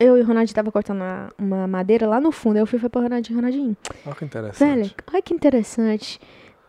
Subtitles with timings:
[0.00, 2.56] eu e o Ronaldinho tava cortando uma, uma madeira lá no fundo.
[2.56, 3.76] Aí eu fui, pra Ronaldinho, Ronaldinho.
[4.06, 4.74] Olha que interessante.
[4.74, 6.18] Velho, olha que interessante.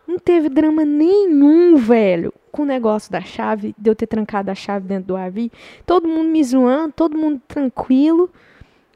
[0.06, 4.54] Não teve drama nenhum, velho, com o negócio da chave, de eu ter trancado a
[4.54, 5.50] chave dentro do RV.
[5.86, 8.30] Todo mundo me zoando, todo mundo tranquilo.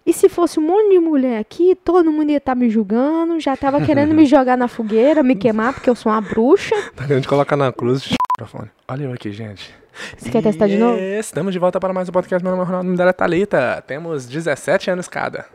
[0.07, 3.57] E se fosse um monte de mulher aqui, todo mundo ia estar me julgando, já
[3.57, 6.77] tava querendo me jogar na fogueira, me queimar, porque eu sou uma bruxa.
[6.95, 8.09] Tá querendo colocar na cruz
[8.39, 8.71] microfone.
[8.87, 9.75] Olha eu aqui, gente.
[10.17, 10.97] Você quer testar de novo?
[10.97, 12.41] Yes, Estamos de volta para mais um podcast.
[12.45, 13.83] Meu nome é Ronaldo, nome dela é Thalita.
[13.85, 15.47] Temos 17 anos cada.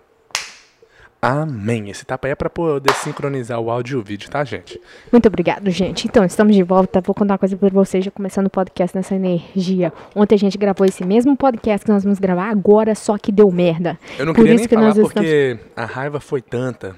[1.21, 1.89] Amém.
[1.91, 4.81] Esse tapa aí é pra poder sincronizar o áudio e o vídeo, tá, gente?
[5.11, 6.07] Muito obrigado, gente.
[6.07, 6.99] Então, estamos de volta.
[6.99, 9.94] Vou contar uma coisa pra vocês, já começando o podcast nessa energia.
[10.16, 13.52] Ontem a gente gravou esse mesmo podcast que nós vamos gravar agora, só que deu
[13.52, 13.99] merda.
[14.17, 16.95] Eu não Por queria isso nem que falar porque a raiva foi tanta.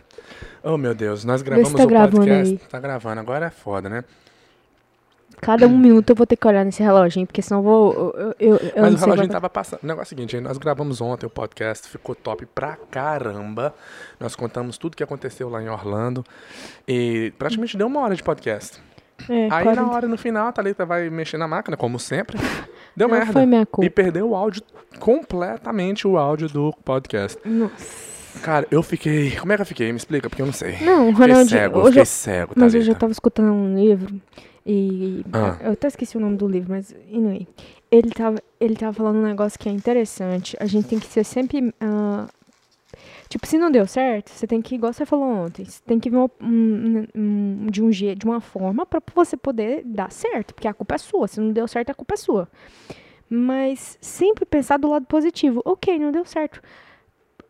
[0.63, 1.25] Oh, meu Deus.
[1.25, 2.53] Nós gravamos se tá o gravando podcast.
[2.53, 2.69] aí.
[2.69, 3.19] Tá gravando.
[3.19, 4.05] Agora é foda, né?
[5.43, 7.93] Cada um minuto eu vou ter que olhar nesse reloginho, porque senão eu vou.
[8.17, 9.79] Eu, eu, eu Mas o vai- tava passando.
[9.83, 13.73] O negócio é o seguinte, nós gravamos ontem o podcast, ficou top pra caramba.
[14.19, 16.23] Nós contamos tudo que aconteceu lá em Orlando.
[16.87, 18.81] E praticamente deu uma hora de podcast.
[19.29, 19.81] É, Aí 40.
[19.81, 22.37] na hora, no final, a Thalita vai mexer na máquina, como sempre.
[22.95, 23.31] Deu Não merda.
[23.31, 23.85] foi minha culpa.
[23.85, 24.61] E perdeu o áudio,
[24.99, 27.37] completamente o áudio do podcast.
[27.47, 28.13] Nossa.
[28.41, 29.31] Cara, eu fiquei.
[29.37, 29.91] Como é que eu fiquei?
[29.91, 30.71] Me explica, porque eu não sei.
[30.81, 31.47] Não, Fiquei Ronaldinho.
[31.49, 32.99] cego, eu hoje fiquei eu- cego, Mas eu Thalita.
[32.99, 34.19] tava escutando um livro
[34.65, 35.23] e.
[35.33, 35.57] Ah.
[35.61, 37.47] Eu até esqueci o nome do livro, mas anyway.
[37.91, 40.57] Ele tava, ele tava falando um negócio que é interessante.
[40.59, 41.73] A gente tem que ser sempre.
[41.79, 42.27] ah,
[43.29, 46.09] tipo, se não deu certo, você tem que, igual você falou ontem, você tem que
[46.09, 50.53] ver uma- um- um- de um jeito, de uma forma pra você poder dar certo.
[50.53, 51.27] Porque a culpa é sua.
[51.27, 52.47] Se não deu certo, a culpa é sua.
[53.29, 55.61] Mas sempre pensar do lado positivo.
[55.65, 56.61] Ok, não deu certo.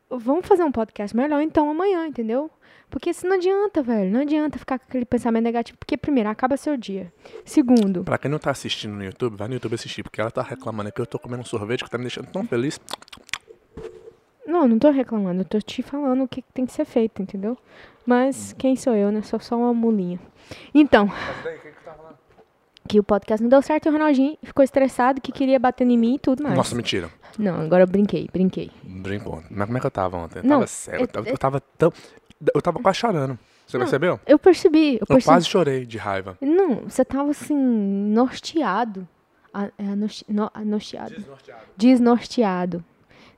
[0.10, 2.50] Vamos fazer um podcast melhor então amanhã, entendeu?
[2.94, 4.12] Porque isso não adianta, velho.
[4.12, 5.76] Não adianta ficar com aquele pensamento negativo.
[5.80, 7.12] Porque, primeiro, acaba seu dia.
[7.44, 10.44] Segundo, Pra quem não tá assistindo no YouTube, vai no YouTube assistir, porque ela tá
[10.44, 12.80] reclamando aqui, eu tô comendo um sorvete que tá me deixando tão feliz.
[14.46, 15.42] não, não tô reclamando.
[15.42, 17.58] Eu tô te falando o que tem que ser feito, entendeu?
[18.06, 19.24] Mas quem sou eu, né?
[19.24, 20.20] Sou só uma mulinha.
[20.72, 21.10] Então,
[22.88, 25.98] que o podcast não deu certo e o Ronaldinho ficou estressado que queria bater em
[25.98, 26.56] mim e tudo mais.
[26.56, 27.10] Nossa, mentira.
[27.40, 28.70] Não, agora eu brinquei, brinquei.
[28.84, 29.42] Brincou.
[29.50, 30.40] Mas como é que eu tava ontem?
[30.40, 30.98] Eu Não, tava cego.
[30.98, 31.92] é- Eu tava, eu tava tão.
[32.54, 33.38] Eu tava quase chorando.
[33.68, 34.20] Você Não, percebeu?
[34.26, 35.24] Eu percebi, eu Eu percebi.
[35.26, 36.38] quase chorei de raiva.
[36.42, 39.08] Não, você tava assim, norteado.
[39.54, 41.14] A- é, anosti- no- anorteado.
[41.78, 42.84] Desnorteado.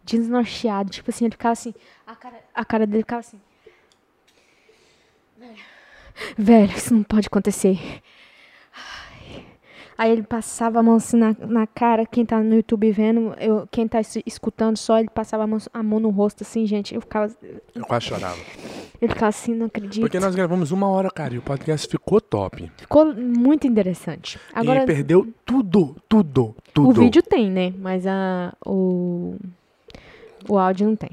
[0.03, 0.89] Desnorteado.
[0.89, 1.73] Tipo assim, ele ficava assim.
[2.07, 3.39] A cara, a cara dele ficava assim.
[5.37, 5.55] Velho,
[6.37, 8.01] velho, isso não pode acontecer.
[9.97, 13.66] Aí ele passava a mão assim na, na cara, quem tá no YouTube vendo, eu,
[13.72, 16.93] quem tá es- escutando só, ele passava a mão, a mão no rosto assim, gente.
[16.93, 17.33] Eu ficava.
[17.73, 18.37] Eu quase chorava.
[19.01, 20.01] Ele ficava assim, não acredito.
[20.01, 22.72] Porque nós gravamos uma hora, cara, e o podcast ficou top.
[22.78, 24.39] Ficou muito interessante.
[24.53, 26.89] Agora, e perdeu tudo, tudo, tudo.
[26.89, 27.73] O vídeo tem, né?
[27.78, 29.35] Mas a, o,
[30.47, 31.11] o áudio não tem.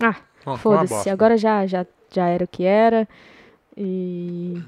[0.00, 0.16] Ah,
[0.46, 1.10] uma foda-se.
[1.10, 3.08] Agora já, já, já era o que era.
[3.76, 4.62] E.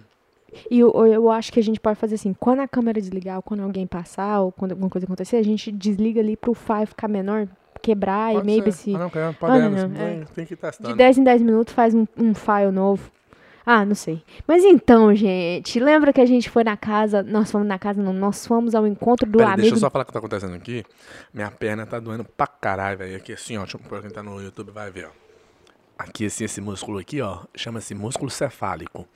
[0.71, 3.43] E eu, eu acho que a gente pode fazer assim, quando a câmera desligar, ou
[3.43, 7.09] quando alguém passar, ou quando alguma coisa acontecer, a gente desliga ali pro file ficar
[7.09, 7.47] menor,
[7.87, 8.79] quebrar Pode e maybe ser.
[8.83, 8.95] se.
[8.95, 9.83] Ah, não, cara, podemos.
[9.83, 10.25] não, tem, é.
[10.35, 10.97] tem que ir De testando.
[10.97, 13.11] 10 em 10 minutos faz um, um file novo.
[13.65, 14.23] Ah, não sei.
[14.47, 18.13] Mas então, gente, lembra que a gente foi na casa, nós fomos na casa, não,
[18.13, 19.63] nós fomos ao encontro do Pera, amigo.
[19.63, 20.85] deixa eu só falar o que tá acontecendo aqui.
[21.35, 23.17] Minha perna tá doendo pra caralho, velho.
[23.17, 23.63] Aqui assim, ó.
[23.63, 25.11] Deixa eu pra quem tá no YouTube vai ver, ó.
[25.99, 27.41] Aqui, assim, esse músculo aqui, ó.
[27.57, 29.07] Chama-se músculo cefálico.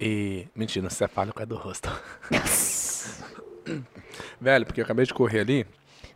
[0.00, 0.46] E.
[0.54, 1.90] Mentira, o cefálico é do rosto.
[4.40, 5.66] Velho, porque eu acabei de correr ali.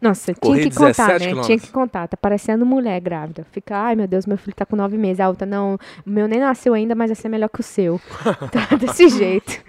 [0.02, 1.42] Nossa, Corri tinha que contar, 17 né?
[1.42, 2.08] Tinha que contar.
[2.08, 3.46] Tá parecendo mulher grávida.
[3.52, 5.20] Fica, ai meu Deus, meu filho tá com nove meses.
[5.20, 8.00] A outra, não, o meu nem nasceu ainda, mas vai ser melhor que o seu.
[8.50, 9.62] tá desse jeito.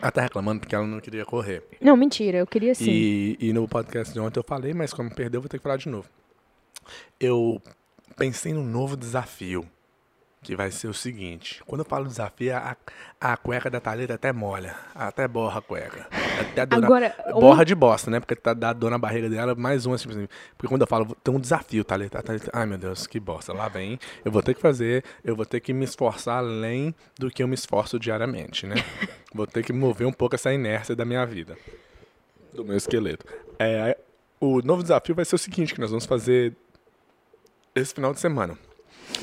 [0.00, 1.64] Ela tá reclamando porque ela não queria correr.
[1.80, 2.88] Não, mentira, eu queria sim.
[2.88, 5.78] E, e no podcast de ontem eu falei, mas como perdeu, vou ter que falar
[5.78, 6.08] de novo.
[7.18, 7.60] Eu
[8.16, 9.66] pensei num novo desafio.
[10.42, 12.74] Que vai ser o seguinte: quando eu falo desafio, a,
[13.20, 14.74] a cueca da Thalita até molha.
[14.94, 16.08] Até borra a cueca.
[16.40, 18.20] Até dor na- Agora, borra de bosta, né?
[18.20, 20.26] Porque tá dá dor na barriga dela, mais uma, tipo assim.
[20.56, 22.18] Porque quando eu falo, tem um desafio, Thalita.
[22.20, 23.52] a Thalita ai meu Deus, que bosta.
[23.52, 23.98] Lá vem.
[24.24, 27.48] Eu vou ter que fazer, eu vou ter que me esforçar além do que eu
[27.48, 28.76] me esforço diariamente, né?
[29.34, 31.56] vou ter que mover um pouco essa inércia da minha vida
[32.54, 33.26] do meu esqueleto.
[33.58, 33.96] É,
[34.40, 36.56] o novo desafio vai ser o seguinte, que nós vamos fazer
[37.74, 38.58] esse final de semana.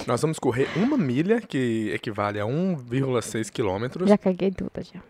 [0.06, 4.10] Nós vamos correr uma milha, que equivale a 1,6 quilômetros.
[4.10, 5.01] Já caguei tudo já.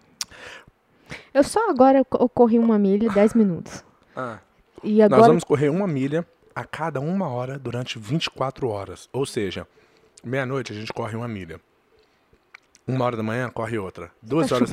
[1.34, 3.84] Eu só agora eu corri uma milha, 10 minutos.
[4.16, 4.40] Ah,
[4.84, 5.28] E nós agora.
[5.28, 6.26] vamos correr uma milha
[6.56, 9.08] a cada uma hora durante 24 horas.
[9.14, 9.68] Ou seja,
[10.24, 11.60] meia-noite a gente corre uma milha.
[12.88, 14.10] Uma hora da manhã corre outra.
[14.22, 14.72] Duas horas.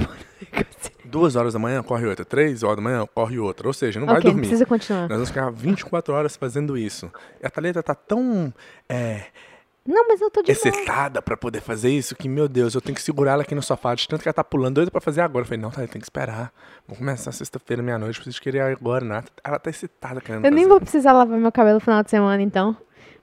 [1.05, 2.25] Duas horas da manhã, corre outra.
[2.25, 3.67] Três horas da manhã, corre outra.
[3.67, 4.47] Ou seja, não vai ok, não dormir.
[4.49, 5.03] precisa continuar.
[5.03, 7.11] Nós vamos ficar 24 horas fazendo isso.
[7.43, 8.55] E a Thalita tá tão
[8.89, 9.27] é,
[9.87, 12.95] Não, mas eu tô de excitada pra poder fazer isso que, meu Deus, eu tenho
[12.95, 13.95] que segurar ela aqui no sofá.
[13.95, 15.43] De tanto que ela tá pulando, doida pra fazer agora.
[15.43, 16.53] Eu falei, não, Thalita, tem que esperar.
[16.87, 18.19] Vamos começar sexta-feira, meia-noite.
[18.19, 19.23] Preciso querer agora, né?
[19.45, 20.69] Ela tá excitada querendo Eu nem fazer.
[20.71, 22.75] vou precisar lavar meu cabelo no final de semana, então.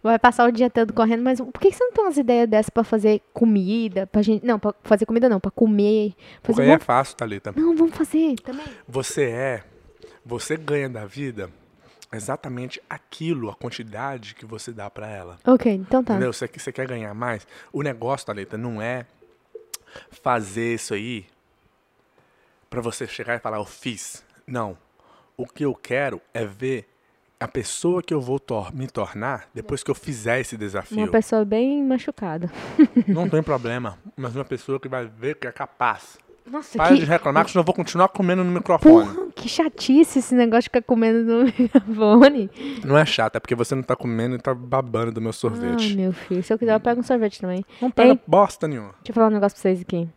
[0.04, 2.70] Vai passar o dia todo correndo, mas por que você não tem umas ideias dessas
[2.72, 4.08] pra fazer comida?
[4.08, 4.44] Pra gente.
[4.46, 6.14] Não, pra fazer comida não, pra comer.
[6.42, 7.54] Porque Fazer é vamos- fácil, Thalita.
[7.56, 8.66] Não, vamos fazer também.
[8.88, 9.64] Você é,
[10.26, 11.50] você ganha da vida
[12.12, 15.38] exatamente aquilo, a quantidade que você dá pra ela.
[15.46, 16.14] Ok, então tá.
[16.14, 16.34] Entendeu?
[16.34, 17.48] Você, você quer ganhar mais?
[17.72, 19.06] O negócio, Thalita, não é
[20.24, 21.26] fazer isso aí
[22.70, 24.24] pra você chegar e falar, eu fiz.
[24.48, 24.78] Não.
[25.38, 26.88] O que eu quero é ver
[27.40, 31.12] a pessoa que eu vou tor- me tornar depois que eu fizer esse Uma desafio.
[31.12, 32.52] pessoa bem machucada.
[33.08, 36.18] Não tem problema, mas uma pessoa que vai ver que é capaz.
[36.50, 39.06] Nossa, Para que, de reclamar que senão eu vou continuar comendo no microfone.
[39.06, 42.50] porra, que chatice esse negócio de ficar comendo no microfone.
[42.84, 45.34] Não é chato, é porque você não tá comendo e tá babando do meu Ai,
[45.34, 45.96] sorvete.
[45.96, 46.44] meu filho.
[46.44, 47.64] Se eu quiser, eu pego um sorvete também.
[47.82, 48.20] Não pega Ei.
[48.28, 48.90] bosta nenhuma.
[48.98, 50.10] Deixa eu falar um negócio pra vocês aqui.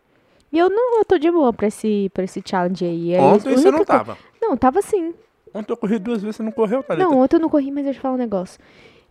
[0.50, 3.12] E eu não, eu tô de boa pra esse, pra esse challenge aí.
[3.12, 4.18] É Ontem você não única co- tava.
[4.40, 5.12] Não, tava sim.
[5.52, 7.08] Ontem eu corri duas vezes, você não correu, Thalita?
[7.08, 8.58] Não, ontem eu não corri, mas deixa eu falar um negócio.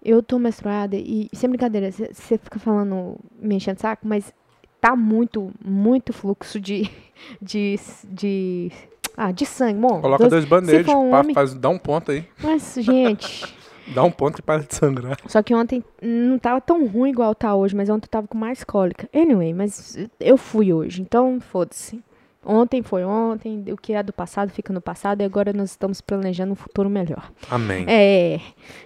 [0.03, 4.33] Eu tô menstruada e, sem brincadeira, você fica falando, me enchendo saco, mas
[4.83, 6.89] tá muito, muito fluxo de.
[7.41, 7.79] de.
[8.03, 8.71] de.
[9.15, 10.01] Ah, de sangue, bom.
[10.01, 12.25] Coloca dois band-aids, for um homem- faz, dá um ponto aí.
[12.41, 13.55] Mas, gente.
[13.93, 15.17] Dá um ponto e para de sangrar.
[15.27, 18.37] Só que ontem não tava tão ruim igual tá hoje, mas ontem eu tava com
[18.37, 19.09] mais cólica.
[19.13, 22.01] Anyway, mas eu fui hoje, então foda-se.
[22.45, 26.01] Ontem foi ontem, o que é do passado fica no passado e agora nós estamos
[26.01, 27.31] planejando um futuro melhor.
[27.49, 27.85] Amém.
[27.87, 28.39] É.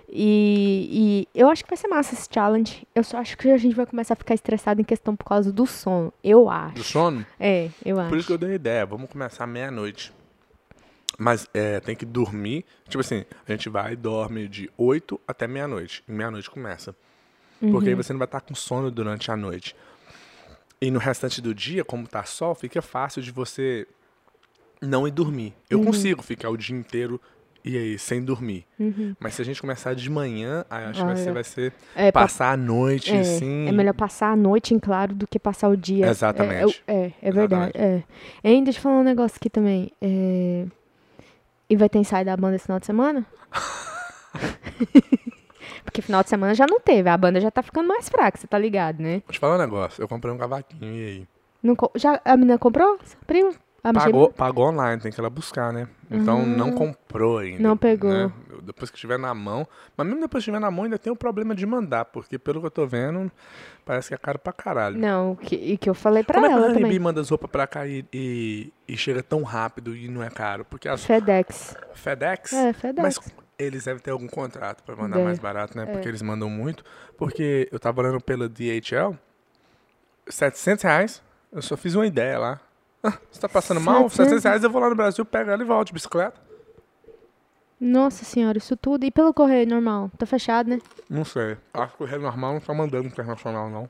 [0.09, 2.87] E, e eu acho que vai ser massa esse challenge.
[2.93, 5.51] Eu só acho que a gente vai começar a ficar estressado em questão por causa
[5.51, 6.13] do sono.
[6.23, 6.75] Eu acho.
[6.75, 7.25] Do sono?
[7.39, 8.09] É, eu acho.
[8.09, 8.85] Por isso que eu dei a ideia.
[8.85, 10.13] Vamos começar meia-noite.
[11.17, 12.63] Mas é, tem que dormir.
[12.87, 16.03] Tipo assim, a gente vai e dorme de 8 até meia-noite.
[16.07, 16.95] E meia-noite começa.
[17.59, 18.03] Porque aí Uhum.
[18.03, 19.75] você não vai estar com sono durante a noite.
[20.79, 23.87] E no restante do dia, como tá sol, fica fácil de você
[24.81, 25.53] não ir dormir.
[25.69, 25.85] Eu Uhum.
[25.85, 27.19] consigo ficar o dia inteiro
[27.65, 28.65] e aí, sem dormir.
[29.19, 31.25] Mas se a gente começar de manhã, acho que vai ser, Uhum.
[31.25, 31.33] Olha.
[31.33, 33.67] vai ser É, passar a noite, é, assim.
[33.67, 36.05] é melhor passar a noite em claro do que passar o dia.
[36.05, 36.83] É, Exatamente.
[36.87, 37.71] É, é, é verdade.
[37.75, 38.03] É.
[38.43, 39.91] Hein, deixa eu falar um negócio aqui também.
[39.99, 40.65] É,
[41.69, 43.25] E vai ter ensaio da banda esse final de semana?
[45.87, 47.09] Porque final de semana já não teve.
[47.09, 49.21] A banda já tá ficando mais fraca, você tá ligado, né?
[49.25, 50.01] Vou te falar um negócio.
[50.03, 51.27] Eu comprei um cavaquinho e aí?
[51.63, 52.99] Não já, a menina comprou?
[53.25, 53.53] Primo?
[53.83, 55.87] A Michelle- Pagou, pagou online, tem que ir lá buscar, né?
[56.11, 57.63] Então não comprou ainda.
[57.63, 58.11] Não pegou.
[58.11, 58.29] né?
[58.63, 59.65] Depois que estiver na mão.
[59.95, 62.59] Mas mesmo depois que estiver na mão, ainda tem o problema de mandar, porque pelo
[62.59, 63.31] que eu tô vendo,
[63.85, 64.97] parece que é caro pra caralho.
[64.99, 66.99] Não, que, e que eu falei pra Como é que ela a também.
[66.99, 70.65] manda as roupas pra cá e, e, e chega tão rápido e não é caro?
[70.65, 71.77] Porque as FedEx.
[71.93, 72.51] FedEx.
[72.53, 73.01] É, FedEx.
[73.03, 75.25] Mas eles devem ter algum contrato pra mandar Deve.
[75.25, 75.83] mais barato, né?
[75.83, 75.85] É.
[75.87, 76.83] Porque eles mandam muito.
[77.17, 79.17] Porque eu tava olhando pela DHL,
[80.27, 81.23] 700 reais.
[81.51, 82.61] Eu só fiz uma ideia lá.
[83.03, 84.09] Ah, você tá passando mal?
[84.09, 84.15] 700?
[84.15, 86.39] 700 reais eu vou lá no Brasil, pego ela e volto de bicicleta.
[87.79, 89.05] Nossa senhora, isso tudo.
[89.05, 90.11] E pelo correio normal?
[90.17, 90.79] Tá fechado, né?
[91.09, 91.57] Não sei.
[91.73, 93.87] Acho que o Correio Normal não tá mandando internacional, não.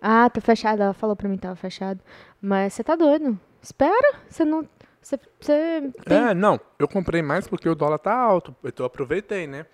[0.00, 0.82] Ah, tá fechado.
[0.82, 2.00] Ela falou pra mim que tava fechado.
[2.42, 3.38] Mas você tá doido.
[3.62, 4.16] Espera.
[4.28, 4.68] Você não.
[5.00, 5.18] Você.
[5.40, 5.90] Você.
[6.04, 6.60] tem- É, não.
[6.78, 8.54] Eu comprei mais porque o dólar tá alto.
[8.64, 9.66] Então eu aproveitei, né?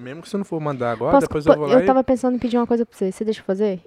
[0.00, 1.86] Mesmo que você não for mandar agora, Posso- depois eu vou lá eu e...
[1.86, 3.12] tava pensando em pedir uma coisa pra você.
[3.12, 3.82] Você deixa eu fazer?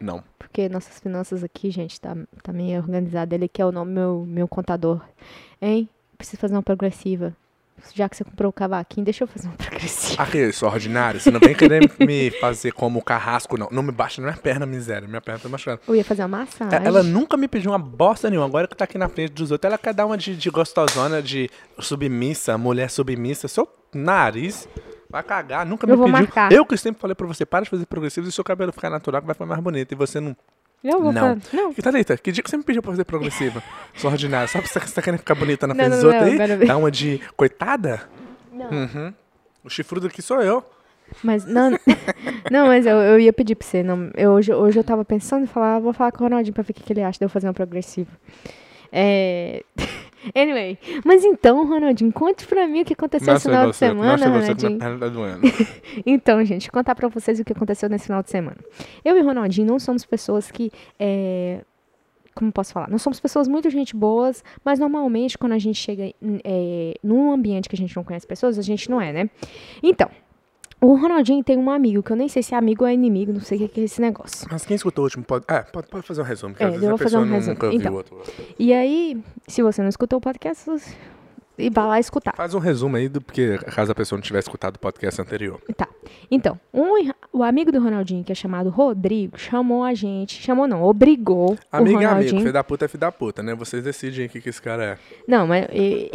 [0.00, 0.22] Não.
[0.38, 3.34] Porque nossas finanças aqui, gente, tá, tá meio organizada.
[3.34, 5.00] Ele quer o nome meu, meu contador.
[5.62, 5.88] Hein?
[6.18, 7.34] Preciso fazer uma progressiva.
[7.92, 10.22] Já que você comprou o cavaquinho, deixa eu fazer uma progressiva.
[10.22, 11.20] Aqui, sou ordinário.
[11.20, 13.68] Você não vem querer me fazer como carrasco, não.
[13.70, 15.06] Não me baixa na minha perna, miséria.
[15.06, 15.80] Minha perna tá machucada.
[15.86, 16.78] Eu ia fazer uma massagem.
[16.78, 18.46] É, Ela nunca me pediu uma bosta nenhuma.
[18.46, 21.20] Agora que tá aqui na frente dos outros, ela quer dar uma de, de gostosona,
[21.22, 23.48] de submissa, mulher submissa.
[23.48, 24.68] Seu nariz
[25.10, 26.12] vai cagar, nunca Eu me pediu.
[26.12, 26.52] marcar.
[26.52, 29.20] Eu que sempre falei pra você, para de fazer progressivo e seu cabelo ficar natural
[29.20, 29.92] que vai ficar mais bonito.
[29.92, 30.36] E você não.
[30.84, 31.20] Eu vou Não.
[31.20, 31.38] falar.
[31.52, 31.72] Não.
[31.72, 33.62] Que Thalita, que dia que você me pediu pra fazer progressiva?
[33.96, 34.46] Sou ordinária.
[34.46, 36.30] Só porque você você tá querendo ficar bonita na Não, frente não, dos não, outros
[36.32, 36.36] aí?
[36.36, 36.66] pera.
[36.66, 38.02] Dá uma de coitada?
[38.52, 38.70] Não.
[38.70, 39.14] Uhum.
[39.64, 40.62] O chifrudo aqui sou eu.
[41.22, 41.70] Mas não,
[42.50, 43.82] não, mas eu, eu ia pedir pra você.
[43.82, 46.62] Não, eu, hoje, hoje eu tava pensando em falar, vou falar com o Ronaldinho pra
[46.62, 48.10] ver o que, que ele acha de eu fazer uma progressiva.
[48.92, 49.64] É...
[50.34, 54.78] Anyway, mas então, Ronaldinho, conte pra mim o que aconteceu nesse final de semana, Ronaldinho.
[55.10, 55.40] doendo.
[56.06, 58.56] Então, gente, contar pra vocês o que aconteceu nesse final de semana.
[59.04, 60.70] Eu e o Ronaldinho não somos pessoas que.
[60.98, 61.60] é,
[62.34, 62.88] Como posso falar?
[62.90, 66.12] Não somos pessoas muito gente boas, mas normalmente quando a gente chega
[66.44, 69.30] é, num ambiente que a gente não conhece pessoas, a gente não é, né?
[69.82, 70.08] Então,
[70.84, 73.32] O Ronaldinho tem um amigo, que eu nem sei se é amigo ou é inimigo,
[73.32, 74.46] não sei o que que é esse negócio.
[74.50, 75.46] Mas quem escutou o último pode.
[75.48, 77.24] É, pode, pode fazer um resumo, porque É, às vezes eu a vou fazer pessoa
[77.24, 77.72] um resumo.
[77.72, 77.94] Então.
[77.94, 78.22] outro.
[78.58, 79.16] E aí,
[79.48, 80.70] se você não escutou o podcast,
[81.56, 82.34] e vai lá escutar.
[82.36, 85.58] Faz um resumo aí, do, porque caso a pessoa não tiver escutado o podcast anterior.
[85.74, 85.88] Tá.
[86.30, 90.42] Então, um, o amigo do Ronaldinho, que é chamado Rodrigo, chamou a gente.
[90.42, 92.40] Chamou não, obrigou Amigo o é amigo, Ronaldinho.
[92.40, 93.54] filho da puta é filho da puta, né?
[93.54, 94.98] Vocês decidem o que, que esse cara é.
[95.26, 95.66] Não, mas.
[95.72, 96.10] e-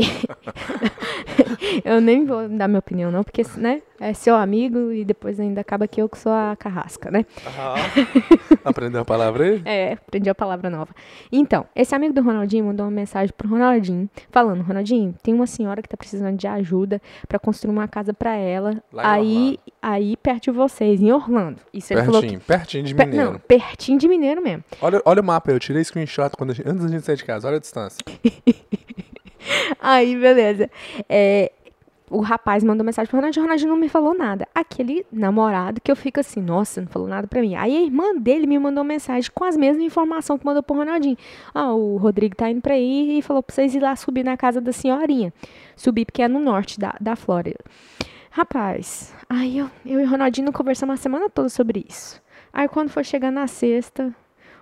[1.83, 3.81] eu nem vou dar minha opinião, não, porque, né?
[4.00, 7.25] É seu amigo e depois ainda acaba que eu que sou a carrasca, né?
[8.63, 9.62] Aprendeu a palavra aí?
[9.65, 10.94] É, aprendi a palavra nova.
[11.32, 15.82] Então, esse amigo do Ronaldinho mandou uma mensagem pro Ronaldinho, falando: Ronaldinho, tem uma senhora
[15.82, 18.82] que tá precisando de ajuda pra construir uma casa pra ela.
[18.98, 21.58] Aí, aí, perto de vocês, em Orlando.
[21.74, 22.38] Isso ele falou que.
[22.38, 23.32] Pertinho, pertinho de per- mineiro.
[23.34, 24.63] Não, pertinho de mineiro mesmo.
[24.82, 27.58] Olha, olha o mapa eu tirei screenshot quando antes da gente sair de casa, olha
[27.58, 27.98] a distância.
[29.79, 30.70] Aí, beleza.
[31.08, 31.51] É,
[32.09, 34.47] o rapaz mandou mensagem pro Ronaldinho, o Ronaldinho não me falou nada.
[34.53, 37.55] Aquele namorado que eu fico assim, nossa, não falou nada pra mim.
[37.55, 41.17] Aí a irmã dele me mandou mensagem com as mesmas informações que mandou pro Ronaldinho.
[41.53, 44.35] Ah, o Rodrigo tá indo pra aí e falou pra vocês ir lá subir na
[44.35, 45.31] casa da senhorinha.
[45.75, 47.59] Subir porque é no norte da, da Flórida.
[48.31, 52.21] Rapaz, aí eu, eu e o Ronaldinho conversamos a semana toda sobre isso.
[52.53, 54.13] Aí quando foi chegando na sexta,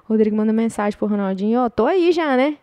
[0.07, 2.57] o Rodrigo manda mensagem pro Ronaldinho, ó, tô aí já, né?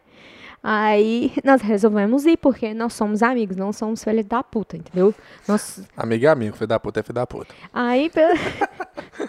[0.67, 5.15] Aí nós resolvemos ir, porque nós somos amigos, não somos filhos da puta, entendeu?
[5.47, 5.83] Nós...
[5.95, 7.55] Amigo é amigo, filho da puta é filho da puta.
[7.71, 9.29] Aí, be-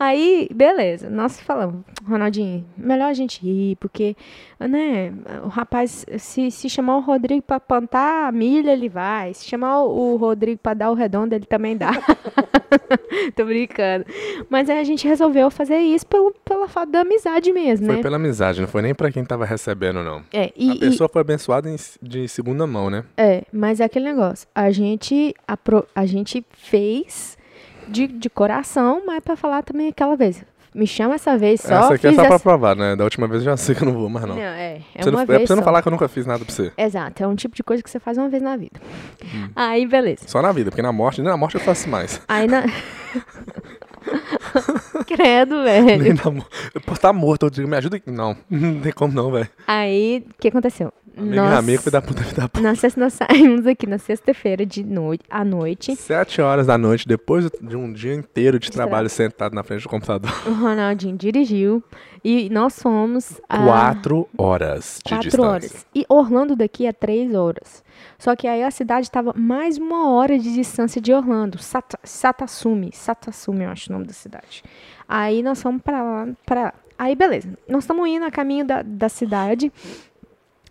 [0.00, 4.16] aí, beleza, nós falamos, Ronaldinho, melhor a gente ir, porque,
[4.58, 5.12] né,
[5.44, 9.34] o rapaz, se, se chamar o Rodrigo pra plantar a milha, ele vai.
[9.34, 11.90] Se chamar o Rodrigo pra dar o redondo, ele também dá.
[13.36, 14.04] Tô brincando.
[14.48, 18.02] Mas aí a gente resolveu fazer isso pelo, pela falta da amizade mesmo, Foi né?
[18.02, 20.22] pela amizade, não foi nem pra quem tava recebendo, não.
[20.32, 23.04] É, e, a e- pessoa foi abençoada em- de segunda mão, né?
[23.16, 24.46] É, mas é aquele negócio.
[24.54, 27.36] A gente, apro- a gente fez
[27.88, 30.42] de, de coração, mas pra falar também aquela vez.
[30.72, 31.74] Me chama essa vez só.
[31.86, 32.94] Essa aqui é só pra essa- provar, né?
[32.94, 34.36] Da última vez eu já sei que eu não vou mais, não.
[34.36, 34.80] Não, é.
[34.94, 35.64] É Você não- uma é pra vez você não só.
[35.64, 36.70] falar que eu nunca fiz nada pra você.
[36.78, 38.80] Exato, é um tipo de coisa que você faz uma vez na vida.
[39.24, 39.48] Hum.
[39.56, 40.28] Aí, beleza.
[40.28, 42.22] Só na vida, porque na morte, nem na morte eu faço mais.
[42.28, 42.62] Aí na.
[45.14, 46.32] Credo, Nem velho.
[46.32, 46.48] morte.
[46.74, 48.10] Eu posso estar morto, eu digo, me ajuda aqui.
[48.10, 49.48] Não, não tem como não, velho.
[49.66, 50.92] Aí, o que aconteceu?
[51.16, 52.74] Amigo amigo, filho da puta, filho da puta.
[52.76, 55.94] sexta, nós saímos aqui na sexta-feira de noite, à noite.
[55.96, 59.82] Sete horas da noite, depois de um dia inteiro de De trabalho sentado na frente
[59.82, 60.30] do computador.
[60.46, 61.82] O Ronaldinho dirigiu
[62.24, 63.40] e nós fomos.
[63.48, 65.48] a- Quatro horas de Quatro distância.
[65.48, 65.86] horas.
[65.94, 67.82] E Orlando daqui é três horas.
[68.18, 71.58] Só que aí a cidade estava mais uma hora de distância de Orlando.
[71.58, 72.90] Sata, Satasumi.
[72.92, 74.62] Satasumi, eu acho o nome da cidade.
[75.08, 76.28] Aí nós fomos pra lá.
[76.46, 76.74] Pra...
[76.98, 77.48] Aí, beleza.
[77.68, 79.72] Nós estamos indo a caminho da, da cidade.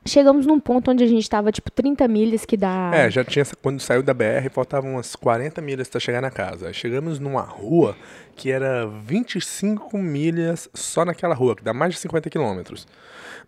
[0.06, 2.92] Chegamos num ponto onde a gente estava, tipo, 30 milhas que dá.
[2.94, 3.46] É, já tinha.
[3.62, 6.72] Quando saiu da BR, faltavam umas 40 milhas pra chegar na casa.
[6.74, 7.96] Chegamos numa rua
[8.36, 12.88] que era 25 milhas só naquela rua, que dá mais de 50 quilômetros.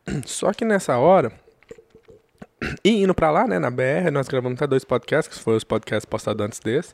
[0.26, 1.32] Só que nessa hora.
[2.84, 5.64] E indo pra lá, né, na BR, nós gravamos até dois podcasts, que foram os
[5.64, 6.94] podcasts postados antes desse.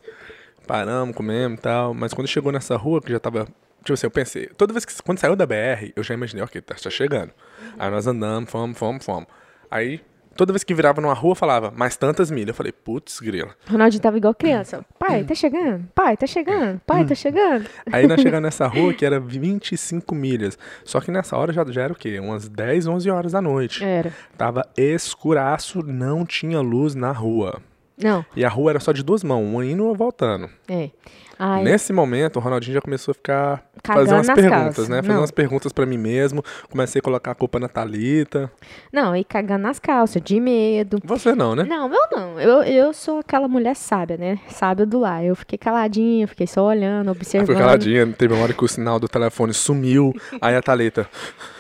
[0.66, 1.94] Paramos, comemos e tal.
[1.94, 3.46] Mas quando chegou nessa rua, que já tava.
[3.80, 4.48] Tipo assim, eu pensei.
[4.58, 4.94] Toda vez que.
[5.04, 7.32] Quando saiu da BR, eu já imaginei, ok, tá, tá chegando.
[7.78, 9.28] Aí nós andamos, fomos, fomos, fomos.
[9.70, 10.02] Aí,
[10.36, 12.50] toda vez que virava numa rua, falava, mais tantas milhas.
[12.50, 13.50] Eu falei, putz, grila.
[13.70, 14.86] Ronaldinho tava igual criança.
[15.00, 15.86] Pai, tá chegando.
[15.96, 16.80] Pai, tá chegando.
[16.86, 17.68] Pai, tá chegando.
[17.92, 20.58] Aí nós chegamos nessa rua que era 25 milhas.
[20.86, 22.20] Só que nessa hora já, já era o quê?
[22.20, 23.84] Umas 10, 11 horas da noite.
[23.84, 24.14] Era.
[24.38, 27.62] Tava escuraço, não tinha luz na rua.
[28.00, 30.48] Não, E a rua era só de duas mãos, uma indo e uma voltando.
[30.68, 30.92] é.
[31.40, 33.64] Aí, Nesse momento, o Ronaldinho já começou a ficar.
[33.96, 34.90] Fazer umas perguntas, calças.
[34.90, 34.98] né?
[35.02, 35.20] Fazer Não.
[35.22, 36.44] umas perguntas pra mim mesmo.
[36.70, 38.52] Comecei a colocar a culpa na Thalita.
[38.92, 41.00] Não, e cagando nas calças, de medo.
[41.04, 41.64] Você não, né?
[41.64, 42.40] Não, eu não.
[42.40, 44.40] Eu, eu sou aquela mulher sábia, né?
[44.50, 45.24] Sábia do lar.
[45.24, 47.48] Eu fiquei caladinha, fiquei só olhando, Aí observando.
[47.48, 50.14] foi caladinha, teve uma hora que o sinal do telefone sumiu.
[50.42, 51.08] Aí a Thalita.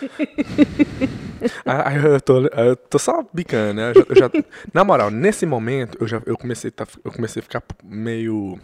[1.65, 3.91] aí eu tô, eu tô só bicando, né?
[3.91, 4.31] Eu já, eu já-
[4.73, 8.59] na moral, nesse momento, eu já eu comecei, tá- eu comecei a ficar meio.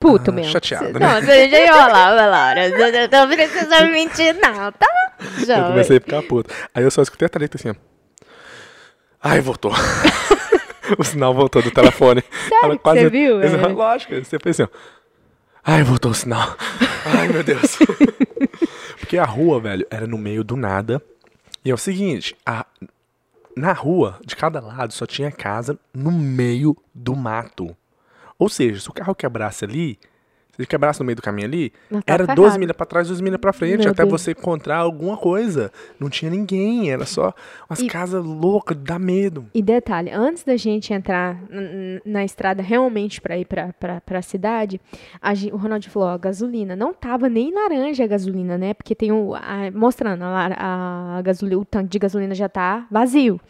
[0.00, 0.50] Puto Ah, mesmo.
[0.50, 1.06] chateado, né?
[1.06, 2.70] Não, você já ia falar, Laura.
[2.70, 4.88] Você não precisa mentir, não, tá?
[5.46, 6.52] Já, Eu comecei a ficar puto.
[6.74, 7.74] Aí eu só escutei a Thalita assim, ó.
[9.22, 9.72] Ai, voltou.
[10.98, 12.24] o sinal voltou do telefone.
[12.48, 13.48] Sério que você viu, é?
[13.68, 14.78] Lógico, você fez assim, ó.
[15.62, 16.56] Ai, voltou o sinal.
[17.04, 17.76] Ai, meu Deus.
[18.98, 21.02] Porque a rua, velho, era no meio do nada.
[21.62, 22.64] E é o seguinte, a...
[23.54, 27.76] na rua, de cada lado, só tinha casa no meio do mato.
[28.40, 29.98] Ou seja, se o carro quebrasse ali,
[30.60, 32.42] ele quebrasse no meio do caminho ali, tá era ferrado.
[32.42, 34.20] 12 milhas pra trás, 12 milhas pra frente, Meu até Deus.
[34.22, 35.72] você encontrar alguma coisa.
[35.98, 37.32] Não tinha ninguém, era só
[37.68, 39.46] umas E- casas loucas, dá medo.
[39.54, 41.38] E detalhe, antes da gente entrar
[42.04, 44.80] na estrada realmente pra ir pra, pra, pra cidade,
[45.20, 48.74] a gen- o Ronaldinho falou, ó, gasolina não tava nem laranja a gasolina, né?
[48.74, 49.34] Porque tem o.
[49.34, 53.40] a- mostrando, a, a gasolina, o tanque de gasolina já tá vazio.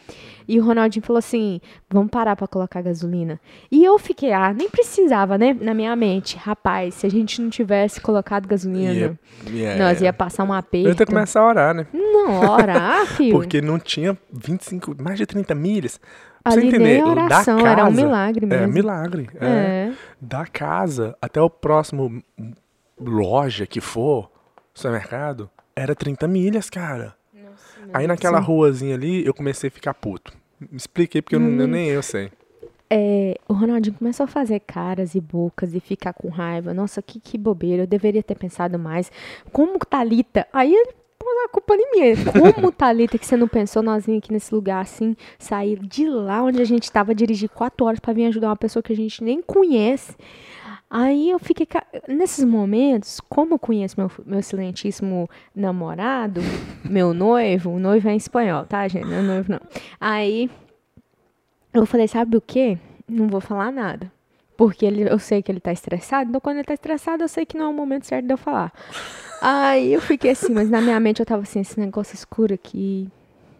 [0.48, 3.40] E o Ronaldinho falou assim: vamos parar pra colocar gasolina.
[3.70, 5.56] E eu fiquei, ah, nem precisava, né?
[5.60, 10.12] Na minha mente, rapaz, se a gente não tivesse colocado gasolina, Ia- ia- nós ia
[10.12, 10.88] passar um Eu aperto.
[10.88, 11.86] ia ter que começar a orar, né?
[11.92, 13.32] Não, ora, ah, filho.
[13.32, 15.98] Porque não tinha 25, mais de 30 milhas.
[16.42, 18.72] Pra você Ali entender, nem da oração, casa, era um milagre É, mesmo.
[18.72, 19.30] milagre.
[19.40, 19.46] É.
[19.46, 19.92] É.
[20.20, 22.22] Da casa até o próximo
[22.98, 24.30] loja que for,
[24.74, 27.14] supermercado, era 30 milhas, cara.
[27.92, 30.32] Aí naquela ruazinha ali, eu comecei a ficar puto.
[30.60, 32.30] Me expliquei, porque eu não, eu nem eu sei.
[32.92, 36.74] É, o Ronaldinho começou a fazer caras e bocas e ficar com raiva.
[36.74, 39.12] Nossa, que, que bobeira, eu deveria ter pensado mais.
[39.52, 40.48] Como Thalita?
[40.52, 42.16] Aí ele pôs a culpa em mim.
[42.54, 46.42] Como Thalita que você não pensou nós vir aqui nesse lugar assim, sair de lá
[46.42, 49.22] onde a gente estava, dirigir quatro horas pra vir ajudar uma pessoa que a gente
[49.22, 50.16] nem conhece.
[50.90, 51.68] Aí eu fiquei.
[52.08, 56.40] Nesses momentos, como eu conheço meu, meu excelentíssimo namorado,
[56.84, 59.12] meu noivo, o noivo é em espanhol, tá, gente?
[59.12, 59.60] É noivo, não.
[60.00, 60.50] Aí
[61.72, 62.78] eu falei, sabe o quê?
[63.08, 64.10] Não vou falar nada.
[64.56, 67.46] Porque ele, eu sei que ele tá estressado, então quando ele tá estressado, eu sei
[67.46, 68.72] que não é o momento certo de eu falar.
[69.40, 73.08] Aí eu fiquei assim, mas na minha mente eu tava assim, esse negócio escuro aqui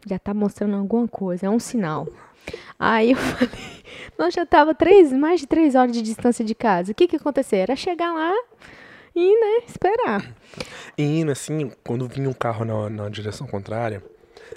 [0.07, 2.07] já tá mostrando alguma coisa, é um sinal.
[2.79, 3.51] Aí eu falei,
[4.19, 6.93] nós já tava três, mais de três horas de distância de casa.
[6.93, 7.59] O que que aconteceu?
[7.61, 8.35] Era chegar lá
[9.15, 10.35] e, né, esperar.
[10.97, 14.03] E indo assim, quando vinha um carro na, na direção contrária,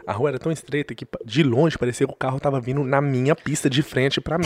[0.05, 3.01] a rua era tão estreita que de longe parecia que o carro tava vindo na
[3.01, 4.45] minha pista de frente pra mim.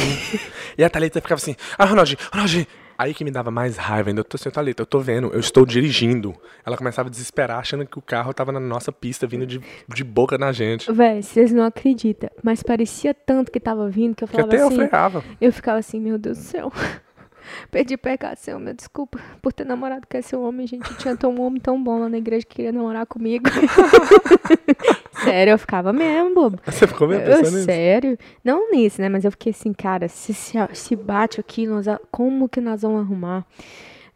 [0.77, 2.67] e a Thalita ficava assim, ah, Ronaldinho, Ronaldinho.
[2.99, 4.21] Aí que me dava mais raiva ainda.
[4.21, 6.33] Eu tô assim, Thalita, eu tô vendo, eu estou dirigindo.
[6.65, 10.03] Ela começava a desesperar, achando que o carro tava na nossa pista, vindo de, de
[10.03, 10.91] boca na gente.
[10.91, 14.63] Véi, vocês não acreditam, mas parecia tanto que tava vindo que eu Que falava até
[14.63, 14.87] eu assim.
[14.87, 15.23] freava.
[15.39, 16.71] Eu ficava assim, meu Deus do céu.
[17.71, 20.93] Perdi pecado, Senhor, meu desculpa por ter namorado com esse homem, gente.
[20.97, 23.45] Tinha tão um homem tão bom lá na igreja que queria namorar comigo.
[25.23, 26.59] sério, eu ficava mesmo, bobo.
[26.65, 27.65] Você ficou mesmo Eu, pensando nisso?
[27.65, 28.17] sério.
[28.43, 29.09] Não nisso, né?
[29.09, 33.01] Mas eu fiquei assim, cara, se, se, se bate aqui, nós, como que nós vamos
[33.01, 33.45] arrumar?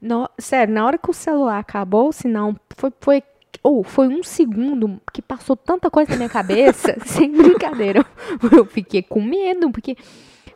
[0.01, 3.23] No- sério, na hora que o celular acabou o sinal, foi, foi,
[3.61, 8.06] ou foi um segundo que passou tanta coisa na minha cabeça, sem brincadeira.
[8.51, 9.95] Eu, eu fiquei com medo, porque,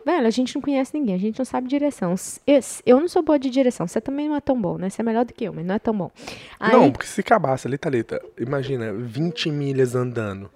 [0.06, 2.13] velho, a gente não conhece ninguém, a gente não sabe direção.
[2.86, 4.89] Eu, não sou boa de direção, você também não é tão bom, né?
[4.89, 6.12] Você é melhor do que eu, mas não é tão bom.
[6.60, 10.50] Aí, Não, porque se acabasse ali, Thalita, imagina, 20 milhas andando.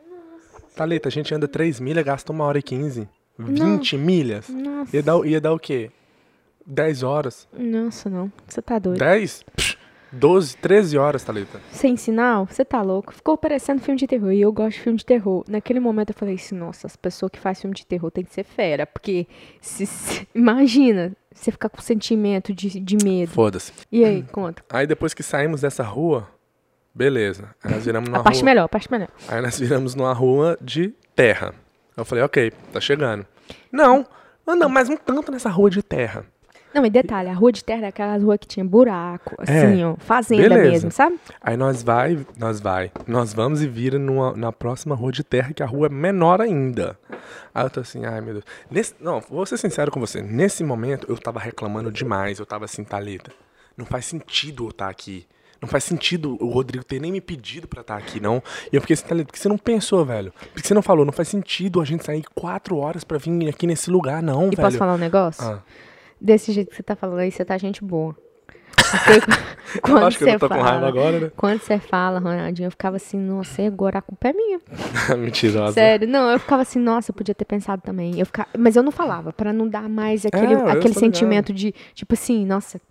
[0.76, 3.08] Thalita, a gente anda 3 milhas, gasta uma hora e 15.
[3.38, 4.50] 20 milhas?
[4.50, 5.92] Nossa, Ia dar, ia dar o quê?
[6.66, 7.48] 10 horas?
[7.58, 8.32] nossa, não.
[8.48, 9.00] Você tá doido.
[9.00, 9.44] 10?
[9.56, 9.78] Psh,
[10.12, 11.60] 12, 13 horas, Thalita.
[11.72, 12.46] Sem sinal?
[12.48, 13.14] Você tá louco?
[13.14, 14.32] Ficou parecendo filme de terror.
[14.32, 15.44] E eu gosto de filme de terror.
[15.48, 18.34] Naquele momento eu falei assim, nossa, as pessoas que fazem filme de terror tem que
[18.34, 18.86] ser fera.
[18.88, 19.28] Porque,
[19.62, 23.32] se, se- imagina, você ficar com sentimento de, de medo.
[23.32, 23.72] Foda-se.
[23.92, 24.64] E aí, conta.
[24.70, 26.28] Aí depois que saímos dessa rua,
[26.94, 27.54] beleza.
[27.64, 28.46] Aí nós viramos numa A parte rua.
[28.46, 29.10] melhor, a parte melhor.
[29.28, 31.54] Aí nós viramos numa rua de terra.
[31.96, 33.26] Eu falei, ok, tá chegando.
[33.72, 34.06] Não,
[34.48, 36.26] anda mais um tanto nessa rua de terra.
[36.74, 39.88] Não, e detalhe, a rua de terra é aquela rua que tinha buraco, assim, É,
[39.88, 40.72] ó, fazenda beleza.
[40.72, 41.20] mesmo, sabe?
[41.42, 45.52] Aí nós vai, nós vai, nós vamos e vira numa, na próxima rua de terra,
[45.52, 46.98] que a rua é menor ainda.
[47.54, 48.46] Aí eu tô assim, ai meu Deus.
[48.70, 50.22] Nesse, não, vou ser sincero com você.
[50.22, 52.38] Nesse momento eu tava reclamando demais.
[52.40, 53.32] Eu tava assim, Thalita,
[53.76, 55.26] não faz sentido eu estar aqui.
[55.62, 58.42] Não faz sentido o Rodrigo ter nem me pedido pra estar aqui, não.
[58.72, 60.32] E eu fiquei assim, Thalita, por que você não pensou, velho?
[60.54, 61.04] Por que você não falou?
[61.04, 64.56] Não faz sentido a gente sair quatro horas pra vir aqui nesse lugar, não, E
[64.56, 64.58] velho.
[64.62, 65.44] posso falar um negócio?
[65.44, 65.60] Ah,
[66.20, 68.16] Desse jeito que você tá falando aí, você tá gente boa.
[68.76, 69.22] Porque eu
[69.82, 71.32] quando acho que eu você não tô com fala, raiva agora, né?
[71.36, 74.60] Quando você fala, Ronaldinho, eu ficava assim, nossa, agora a culpa é minha.
[75.18, 75.74] Mentirosa.
[75.74, 78.20] Sério, não, eu ficava assim, nossa, eu podia ter pensado também.
[78.20, 81.54] Eu ficava, mas eu não falava, pra não dar mais aquele, É, eu aquele sentimento
[81.54, 82.82] de, tipo assim, nossa,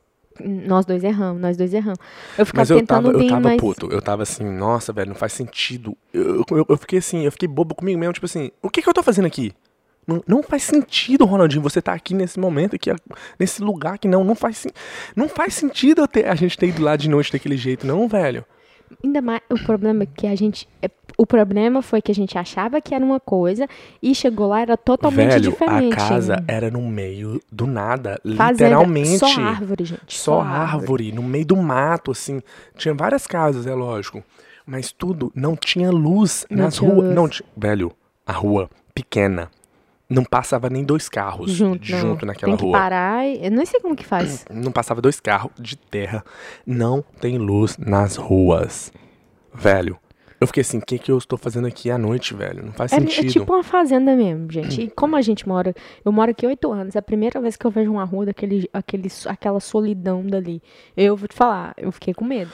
[0.41, 1.99] nós dois erramos, nós dois erramos.
[2.37, 3.61] Eu ficava Mas eu tentando tava, eu tava mais.
[3.61, 3.89] puto.
[3.91, 5.97] Eu tava assim, nossa, velho, não faz sentido.
[6.13, 8.89] Eu, eu, eu fiquei assim, eu fiquei bobo comigo mesmo, tipo assim, o que que
[8.89, 9.53] eu tô fazendo aqui?
[10.09, 12.91] Não, não faz sentido, Ronaldinho, você tá aqui nesse momento, aqui,
[13.39, 14.67] nesse lugar que não, não faz,
[15.15, 18.43] não faz sentido ter- a gente ter ido lá de noite daquele jeito, não, velho.
[19.05, 20.67] Ainda mais, o problema é que a gente.
[20.81, 23.67] é- O problema foi que a gente achava que era uma coisa
[24.01, 25.93] e chegou lá, era totalmente velho, diferente.
[25.93, 29.19] a casa era no meio do nada, Fazenda, literalmente.
[29.19, 30.17] Só árvore, gente.
[30.17, 32.41] Só árvore, no meio do mato, assim.
[32.77, 34.23] Tinha várias casas, é lógico.
[34.65, 37.15] Mas tudo não tinha luz Não nas ruas.
[37.15, 37.93] Não, velho,
[38.25, 39.51] a rua pequena.
[40.11, 42.29] Não passava nem dois carros Junto, junto, não.
[42.33, 42.79] naquela Tem que rua.
[42.79, 43.27] parar.
[43.27, 44.45] e- Eu não sei como que faz.
[44.51, 46.25] Não passava dois carros de terra.
[46.67, 48.91] Não tem luz nas ruas.
[49.53, 49.99] Velho,
[50.41, 52.65] eu fiquei assim, o que, que eu estou fazendo aqui à noite, velho?
[52.65, 53.31] Não faz É, é sentido.
[53.33, 54.83] tipo uma fazenda mesmo, gente.
[54.83, 57.67] E como a gente mora, eu moro aqui oito anos, é a primeira vez que
[57.67, 60.63] eu vejo uma rua daquele, aquele, aquela solidão dali.
[60.97, 62.51] Eu vou te falar, eu fiquei com medo.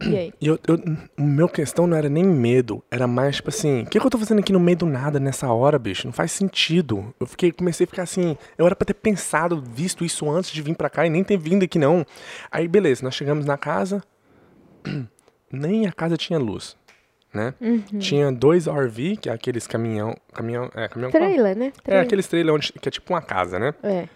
[0.00, 0.32] E aí?
[0.40, 0.80] Eu, eu,
[1.18, 4.10] o meu questão não era nem medo, era mais tipo assim, o que, que eu
[4.10, 6.06] tô fazendo aqui no meio do nada nessa hora, bicho?
[6.06, 7.14] Não faz sentido.
[7.18, 10.62] Eu fiquei, comecei a ficar assim, eu era pra ter pensado, visto isso antes de
[10.62, 12.04] vir pra cá e nem ter vindo aqui não.
[12.50, 14.02] Aí beleza, nós chegamos na casa,
[15.50, 16.76] nem a casa tinha luz,
[17.32, 17.54] né?
[17.60, 17.98] Uhum.
[17.98, 21.66] Tinha dois RV, que é aqueles caminhão, caminhão, é, caminhão Trailer, né?
[21.66, 22.04] É, Trailer.
[22.04, 23.74] aqueles trailers onde, que é tipo uma casa, né?
[23.82, 24.08] É.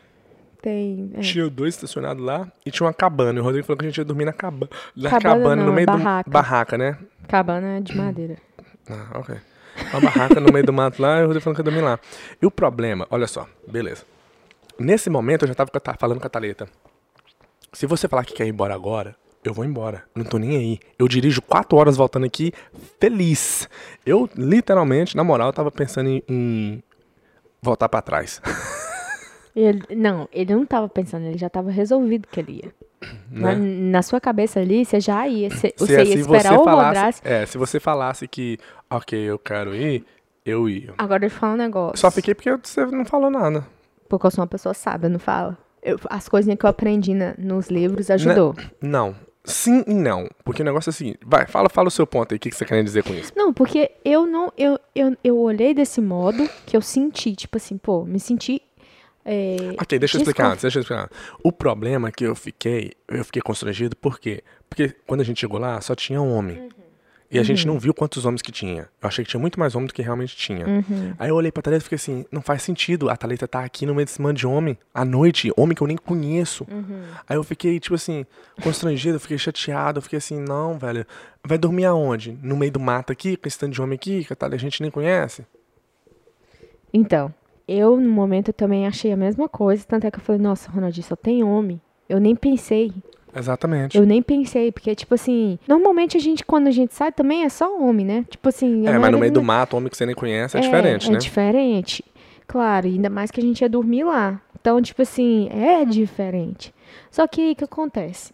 [0.63, 1.11] Tem.
[1.15, 1.21] é.
[1.21, 3.39] Tinha dois estacionados lá e tinha uma cabana.
[3.39, 5.67] E o Rodrigo falou que a gente ia dormir na, caba na Cabana cabana, não,
[5.67, 6.31] no é meio barraca.
[6.31, 6.99] do barraca, né?
[7.27, 8.37] Cabana de madeira.
[8.89, 9.37] Ah, ok.
[9.93, 11.99] Uma barraca no meio do mato lá e o Rodrigo falando que ia dormir lá.
[12.41, 14.05] E o problema, olha só, beleza.
[14.79, 16.69] Nesse momento eu já tava falando com a Thalita.
[17.73, 20.05] Se você falar que quer ir embora agora, eu vou embora.
[20.15, 20.79] Não tô nem aí.
[20.99, 22.53] Eu dirijo quatro horas voltando aqui
[23.01, 23.69] feliz.
[24.07, 26.83] Eu, literalmente, na moral, tava pensando em, em
[27.61, 28.41] voltar pra trás.
[29.55, 32.73] Ele, não, ele não tava pensando, ele já tava resolvido que ele ia.
[33.31, 33.91] Na, Né?
[33.91, 35.51] na sua cabeça ali, você já ia.
[35.51, 39.19] Você, Se, você ia se esperar você o falasse, é, se você falasse que, ok,
[39.19, 40.05] eu quero ir,
[40.47, 40.95] eu ia.
[40.97, 41.99] Agora deixa eu falar um negócio.
[41.99, 43.67] Só fiquei porque você não falou nada.
[44.09, 45.59] Porque eu sou uma pessoa sábia, não fala?
[45.83, 48.55] Eu- as coisinhas que eu aprendi na- nos livros ajudou.
[48.81, 49.15] Não.
[49.45, 50.29] Sim e não.
[50.45, 51.15] Porque o negócio é assim.
[51.27, 52.37] Vai, fala, fala o seu ponto aí.
[52.37, 53.33] O que que você quer dizer com isso?
[53.35, 54.53] Não, porque eu não.
[54.57, 58.63] Eu, eu, eu olhei desse modo que eu senti, tipo assim, pô, me senti.
[59.25, 61.11] É, Ok, deixa eu explicar antes, deixa eu explicar.
[61.43, 64.43] O problema que eu fiquei, eu fiquei constrangido, por quê?
[64.69, 66.69] Porque quando a gente chegou lá, só tinha homem.
[67.33, 68.83] E a gente não viu quantos homens que tinha.
[69.01, 70.67] Eu achei que tinha muito mais homem do que realmente tinha.
[70.67, 71.15] Uhum.
[71.19, 73.09] Aí eu olhei pra Thalita e fiquei assim, não faz sentido.
[73.09, 75.87] A Thalita tá aqui no meio desse monte de homem, à noite, homem que eu
[75.87, 76.67] nem conheço.
[76.71, 77.05] Uhum.
[77.27, 78.27] Aí eu fiquei, tipo assim,
[78.63, 81.07] constrangido, eu fiquei chateado, eu fiquei assim, não, velho.
[81.43, 82.39] Vai dormir aonde?
[82.43, 84.61] No meio do mato aqui, com esse tanto de homem aqui, que a Thalita a
[84.61, 85.47] gente nem conhece?
[86.93, 87.33] Então,
[87.73, 89.85] eu no momento também achei a mesma coisa.
[89.87, 91.81] Tanto é que eu falei, nossa, Ronaldinho, só tem homem.
[92.09, 92.93] Eu nem pensei.
[93.35, 93.97] Exatamente.
[93.97, 97.49] Eu nem pensei, porque, tipo assim, normalmente a gente, quando a gente sai, também é
[97.49, 98.27] só homem, né?
[98.29, 98.87] Tipo assim.
[98.87, 101.19] É, mas no meio do- mato, homem que você nem conhece, é, diferente, é né?
[101.19, 102.05] diferente.
[102.47, 104.39] Claro, ainda mais que a gente ia dormir lá.
[104.61, 106.75] Então, tipo assim, é diferente.
[107.11, 108.33] Só que aí o que acontece?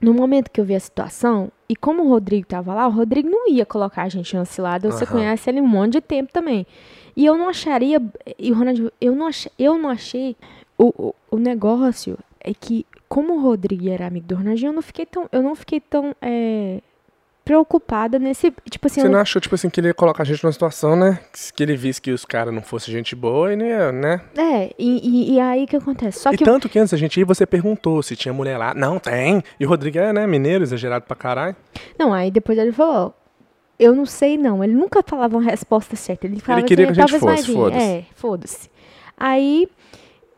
[0.00, 3.28] No momento que eu vi a situação, e como o Rodrigo tava lá, o Rodrigo
[3.28, 4.90] não ia colocar a gente numa cilada.
[4.90, 5.12] Você Aham.
[5.12, 6.66] conhece ele um monte de tempo também.
[7.18, 8.00] E eu não acharia.
[8.38, 9.50] E o Ronald, eu não achei.
[9.58, 10.36] Eu não achei.
[10.78, 14.82] O, o, o negócio é que, como o Rodrigo era amigo do Ronaldinho, eu não
[14.82, 15.28] fiquei tão.
[15.32, 16.14] Eu não fiquei tão.
[16.22, 16.80] é,
[17.48, 18.52] preocupada nesse.
[18.70, 20.52] Tipo assim, Você eu não achou, tipo assim, que ele ia colocar a gente numa
[20.52, 21.18] situação, né?
[21.56, 24.20] Que ele visse que os caras não fossem gente boa e nem né?
[24.36, 26.20] É, e, e, e aí o que acontece?
[26.20, 28.74] Só e que tanto que antes da gente ir, você perguntou se tinha mulher lá.
[28.74, 29.42] Não, tem.
[29.58, 31.56] E o Rodrigo é, né, mineiro, exagerado pra caralho.
[31.98, 33.14] Não, aí depois ele falou,
[33.78, 34.62] eu não sei não.
[34.62, 36.26] Ele nunca falava uma resposta certa.
[36.26, 37.84] Ele falava queria assim, que a gente fosse, foda-se.
[37.84, 38.70] É, foda-se.
[39.16, 39.68] Aí,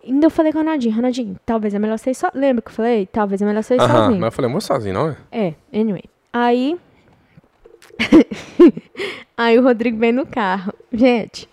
[0.06, 2.30] ainda eu falei com o Ronaldinho, Ronaldinho, talvez é melhor você ir só.
[2.34, 3.06] Lembra que eu falei?
[3.06, 4.20] Talvez é melhor você ir Aham, sozinho.
[4.20, 5.16] mas eu falei, vou sozinho, não é?
[5.32, 6.04] É, anyway.
[6.32, 6.78] Aí.
[9.36, 10.72] Aí o Rodrigo vem no carro.
[10.92, 11.48] Gente,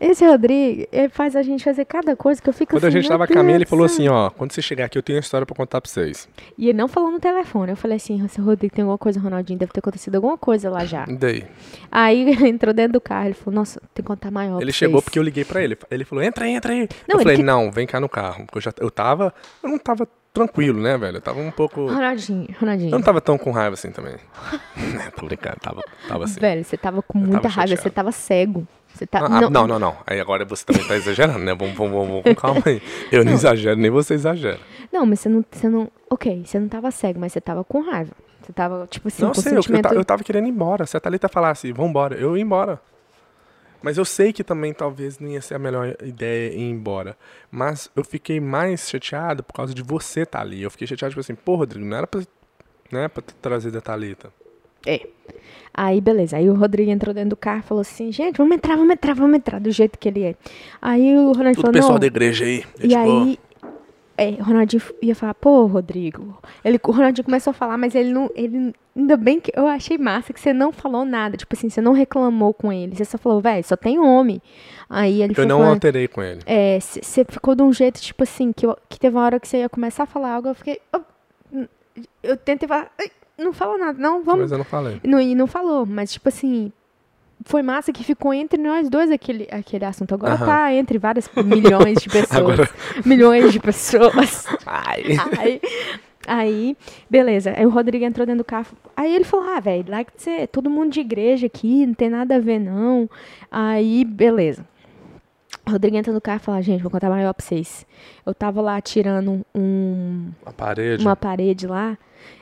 [0.00, 2.96] esse Rodrigo, ele faz a gente fazer cada coisa que eu fico Quando a assim,
[2.96, 5.16] gente meu tava a caminho, ele falou assim, ó, quando você chegar aqui, eu tenho
[5.18, 6.28] uma história pra contar pra vocês.
[6.56, 7.70] E ele não falou no telefone.
[7.70, 10.84] Eu falei assim, seu Rodrigo, tem alguma coisa, Ronaldinho, deve ter acontecido alguma coisa lá
[10.84, 11.04] já.
[11.08, 11.44] Daí?
[11.92, 14.60] Aí ele entrou dentro do carro, ele falou, nossa, tem que contar maior.
[14.60, 15.04] Ele chegou vocês.
[15.04, 15.78] porque eu liguei pra ele.
[15.90, 16.88] Ele falou, entra aí, entra aí.
[17.08, 18.46] Não, eu falei, que- não, vem cá no carro.
[18.46, 19.32] Porque eu já eu tava.
[19.62, 21.16] Eu não tava tranquilo, né, velho?
[21.18, 21.80] Eu tava um pouco.
[21.80, 22.90] Eu Ronaldinho, Ronaldinho.
[22.90, 24.14] não tava tão com raiva assim também.
[25.06, 26.40] É, Tô brincando, tava, tava assim.
[26.40, 27.82] Velho, você tava com muita tava raiva, chateado.
[27.82, 28.66] você tava cego.
[28.94, 29.18] Você tá...
[29.20, 31.54] Ah, não, não, não, Aí agora você também tá exagerando, né?
[31.54, 32.80] Vamos, vamos, vamos, com calma aí.
[33.12, 34.58] Eu não, exagero, nem você exagera.
[34.92, 35.90] Não, mas você não, você não.
[36.10, 38.12] Ok, você não tava cego, mas você tava com raiva.
[38.42, 39.88] Você tava, tipo assim, não com sei, eu, eu, sentimento.
[39.90, 40.86] ta- eu tava querendo ir embora.
[40.86, 42.80] Se a Thalita falasse, vambora, eu ia embora.
[43.82, 47.16] Mas eu sei que também talvez não ia ser a melhor ideia ir embora.
[47.50, 50.62] Mas eu fiquei mais chateado por causa de você estar ali.
[50.62, 52.20] Eu fiquei chateado, tipo assim, pô, Rodrigo, não era pra,
[52.90, 54.32] né, pra ter trazido a Thalita.
[54.86, 55.06] É.
[55.72, 56.36] Aí, beleza.
[56.36, 59.14] Aí o Rodrigo entrou dentro do carro e falou assim: gente, vamos entrar, vamos entrar,
[59.14, 60.34] vamos entrar, do jeito que ele é.
[60.82, 62.00] Aí o Ronaldinho Tudo falou: pessoal não.
[62.00, 62.64] da igreja aí.
[62.80, 63.00] E boa.
[63.00, 63.38] aí,
[64.16, 66.36] é, o Ronaldinho ia falar, pô, Rodrigo.
[66.64, 68.28] Ele, o Ronaldinho começou a falar, mas ele não.
[68.34, 71.36] Ele, ainda bem que eu achei massa que você não falou nada.
[71.36, 72.96] Tipo assim, você não reclamou com ele.
[72.96, 74.42] Você só falou, velho, só tem homem.
[74.90, 76.40] Aí ele Eu não falando, alterei com ele.
[76.46, 79.46] é, você ficou de um jeito, tipo assim, que, eu- que teve uma hora que
[79.46, 80.80] você ia começar a falar algo, eu fiquei.
[80.94, 81.00] "Oh",
[82.22, 84.42] eu tentei falar, "Ai, não fala nada, não, vamos.
[84.42, 85.00] Mas eu não falei.
[85.04, 86.72] Não, e não falou, mas tipo assim,
[87.44, 90.14] foi massa que ficou entre nós dois aquele, aquele assunto.
[90.14, 90.46] Agora Aham.
[90.46, 92.32] tá entre várias milhões de pessoas.
[92.60, 92.70] Agora-
[93.04, 94.46] Milhões de pessoas.
[94.66, 95.02] Ai.
[95.38, 95.60] Aí,
[96.28, 96.76] aí,
[97.08, 97.52] beleza.
[97.56, 98.68] Aí o Rodrigo entrou dentro do carro.
[98.96, 101.94] Aí ele falou: Ah, velho, lá que você é todo mundo de igreja aqui, não
[101.94, 103.08] tem nada a ver, não.
[103.50, 104.64] Aí, beleza.
[105.66, 107.86] O Rodrigo entra no carro e fala: Gente, vou contar maior pra vocês.
[108.24, 111.04] Eu tava lá tirando um, A parede.
[111.04, 111.96] uma parede lá.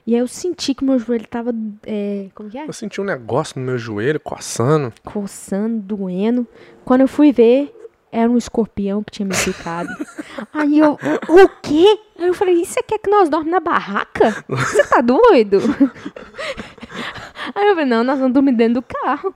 [0.07, 1.53] E aí eu senti que meu joelho tava.
[1.87, 2.66] É, como que é?
[2.66, 4.92] Eu senti um negócio no meu joelho, coçando.
[5.05, 6.46] coçando, doendo.
[6.85, 7.75] Quando eu fui ver,
[8.16, 9.90] era um escorpião que tinha me picado.
[10.55, 11.98] Aí eu, o quê?
[12.18, 14.42] Aí eu falei, você quer que nós dormamos na barraca?
[14.48, 15.59] Você tá doido?
[17.55, 19.35] Aí eu falei, não, nós vamos dormir dentro do carro.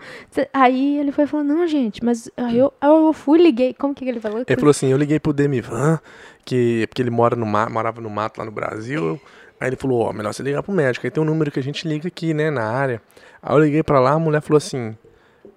[0.52, 3.74] Aí ele foi falando, não, gente, mas aí eu, aí eu fui, liguei.
[3.74, 4.42] Como que ele falou?
[4.46, 6.00] Ele falou assim, eu liguei pro Demivan,
[6.44, 9.20] que, porque ele mora no morava no mato lá no Brasil.
[9.60, 11.06] Aí ele falou, ó, melhor você ligar pro médico.
[11.06, 13.02] Aí tem um número que a gente liga aqui, né, na área.
[13.42, 14.96] Aí eu liguei pra lá, a mulher falou assim,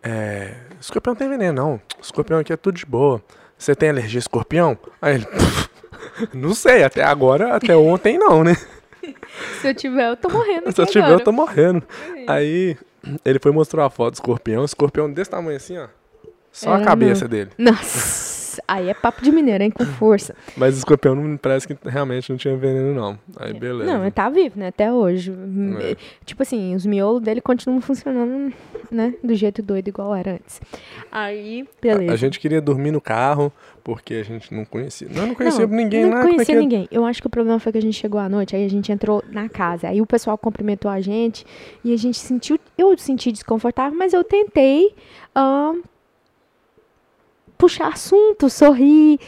[0.03, 1.81] é, escorpião não tem veneno, não.
[2.01, 3.21] Escorpião aqui é tudo de boa.
[3.57, 4.77] Você tem alergia a escorpião?
[5.01, 5.27] Aí ele,
[6.33, 8.55] não sei, até agora, até ontem não, né?
[9.61, 10.71] Se eu tiver, eu tô morrendo.
[10.71, 11.23] Se eu tiver, eu agora.
[11.23, 11.83] tô morrendo.
[12.27, 12.77] Aí
[13.25, 15.87] ele foi mostrar a foto do escorpião, escorpião desse tamanho assim, ó.
[16.51, 17.49] Só É, a cabeça dele.
[17.57, 18.22] Nossa,
[18.67, 19.71] aí é papo de mineiro, hein?
[19.71, 20.35] Com força.
[20.57, 23.19] Mas o escorpião não, parece que realmente não tinha veneno, não.
[23.37, 23.91] Aí beleza.
[23.91, 24.67] Não, ele tá vivo, né?
[24.67, 25.31] Até hoje.
[25.81, 25.95] É.
[26.25, 28.53] Tipo assim, os miolos dele continuam funcionando,
[28.91, 29.13] né?
[29.23, 30.61] Do jeito doido, igual era antes.
[31.11, 32.13] Aí, beleza.
[32.13, 33.51] A gente queria dormir no carro,
[33.83, 35.07] porque a gente não conhecia.
[35.11, 36.19] Não, não conhecia não, ninguém não lá.
[36.19, 36.87] é conhecia que- ninguém.
[36.91, 38.91] Eu acho que o problema foi que a gente chegou à noite, aí a gente
[38.91, 39.87] entrou na casa.
[39.87, 41.45] Aí o pessoal cumprimentou a gente
[41.83, 42.59] e a gente sentiu.
[42.77, 44.93] Eu senti desconfortável, mas eu tentei
[45.35, 45.81] ahn,
[47.63, 49.19] puxar assunto, sorrir.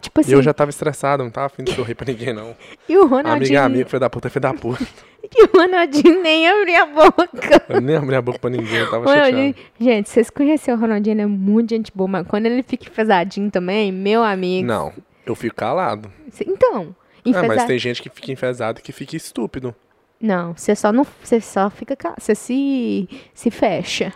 [0.00, 0.30] tipo assim.
[0.30, 2.56] E eu já tava estressado, não tava afim de sorrir pra ninguém, não.
[2.88, 3.56] E o Amiga Ronaldinho.
[3.56, 4.84] é amigo, foi da puta, foi da puta.
[5.30, 7.62] E o Ronaldinho nem abria a boca.
[7.68, 9.68] Eu nem abri a boca pra ninguém, eu tava Ronaldinho, chateado.
[9.78, 13.50] gente, vocês conheceram o Ronaldinho, ele é muito gente boa, mas quando ele fica enfesadinho
[13.50, 14.66] também, meu amigo.
[14.66, 14.90] Não,
[15.26, 16.10] eu fico calado.
[16.46, 17.48] Então, Ah, enfesado.
[17.48, 19.74] mas tem gente que fica enfesado e que fica estúpido.
[20.20, 21.06] Não, você só não.
[21.22, 21.94] Você só fica.
[21.94, 23.06] ca- Você se.
[23.34, 24.12] se fecha.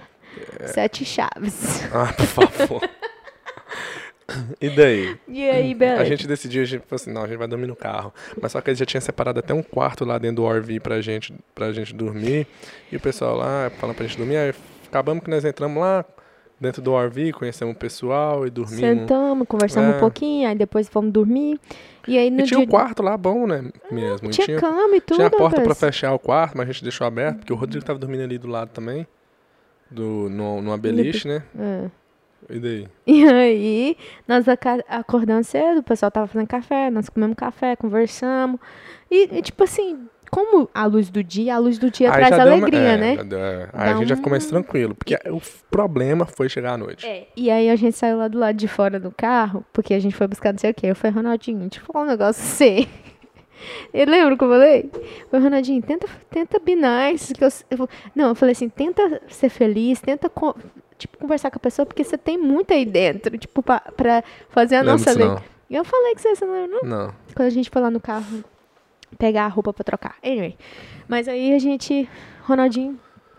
[0.61, 0.67] É.
[0.69, 1.83] Sete chaves.
[1.93, 2.81] Ah, por favor.
[4.61, 5.17] E daí?
[5.29, 6.03] E aí, beleza.
[6.03, 8.13] A gente decidiu, a gente falou assim, não, a gente vai dormir no carro.
[8.41, 11.01] Mas só que eles já tinham separado até um quarto lá dentro do RV pra
[11.01, 12.47] gente, pra gente dormir.
[12.91, 14.37] E o pessoal lá falando pra gente dormir.
[14.37, 14.55] Aí
[14.87, 16.05] acabamos que nós entramos lá
[16.61, 18.81] dentro do RV, conhecemos o pessoal e dormimos.
[18.81, 19.97] Sentamos, conversamos É.
[19.97, 21.59] um pouquinho, aí depois fomos dormir.
[22.07, 22.67] E aí no E tinha dia.
[22.67, 23.65] um quarto lá bom, né?
[23.91, 24.31] Mesmo.
[24.31, 25.17] Tinha, tinha, cama e tudo.
[25.17, 25.79] tinha a porta pra rapaz.
[25.79, 28.47] fechar o quarto, mas a gente deixou aberto, porque o Rodrigo tava dormindo ali do
[28.49, 29.07] lado também.
[29.91, 31.43] Do, no, numa beliche, né?
[31.59, 31.91] É.
[32.51, 32.89] E daí?
[33.07, 34.45] E aí, nós
[34.89, 38.59] acordamos cedo, o pessoal tava fazendo café, nós comemos café, conversamos.
[39.11, 42.31] E, e, tipo assim, como a luz do dia, a luz do dia Aí traz
[42.31, 43.17] já deu uma- alegria, é, né?
[43.17, 43.69] já deu- é.
[43.73, 46.79] Aí a Dá gente já um- ficou mais tranquilo, porque o problema foi chegar à
[46.79, 47.07] noite.
[47.07, 50.01] É, e aí a gente saiu lá do lado de fora do carro, porque a
[50.01, 50.87] gente foi buscar não sei o quê.
[50.87, 52.87] Eu falei, Ronaldinho, falar um negócio você.
[53.93, 54.91] Eu lembro que eu falei?
[55.31, 57.33] Falei, Ronaldinho, tenta, tenta be nice.
[57.35, 60.55] Que eu, eu não, eu falei assim, tenta ser feliz, tenta co-
[60.99, 64.77] tipo, conversar com a pessoa, porque você tem muito aí dentro, tipo, pra, pra fazer
[64.77, 65.29] a Lembro nossa lei.
[65.71, 66.89] Eu falei que você, você não lembra, não?
[66.89, 67.15] Não.
[67.35, 68.45] Quando a gente foi lá no carro
[69.19, 70.17] pegar a roupa pra trocar.
[70.23, 70.57] Anyway.
[71.09, 72.09] Mas aí a gente.
[72.43, 72.99] Ronaldinho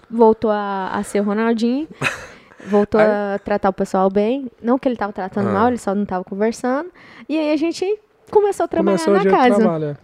[0.10, 1.88] voltou a, a ser o Ronaldinho.
[2.66, 4.50] Voltou a tratar o pessoal bem.
[4.62, 5.52] Não que ele tava tratando Ah.
[5.52, 6.90] mal, ele só não tava conversando.
[7.28, 8.00] E aí a gente
[8.32, 9.56] começou a trabalhar Começou na casa.
[9.60, 9.98] trabalho.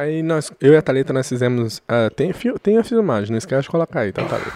[0.00, 1.82] Aí nós, eu e a Thalita, nós fizemos.
[1.86, 4.52] ah, tem, fio- tem a filmagem, não esquece de colocar aí, tá, Thalita?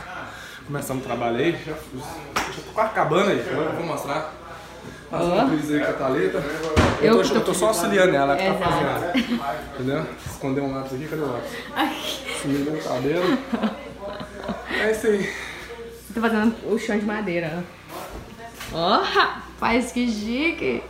[0.67, 4.33] Começamos a trabalhar aí, já, já tô quase acabando aí, eu vou mostrar.
[5.11, 6.39] Fazendo aí com a Thalita.
[7.03, 9.45] Eu, tô, eu tô só auxiliando ela, que tá fazendo.
[9.75, 10.07] Entendeu?
[10.27, 11.51] Esconder um lápis aqui, cadê o lápis?
[12.41, 13.39] Sumiu meu cabelo.
[14.81, 15.31] É isso aí.
[16.15, 17.63] Tô fazendo o chão de madeira.
[18.73, 20.83] Ó, rapaz, que chique.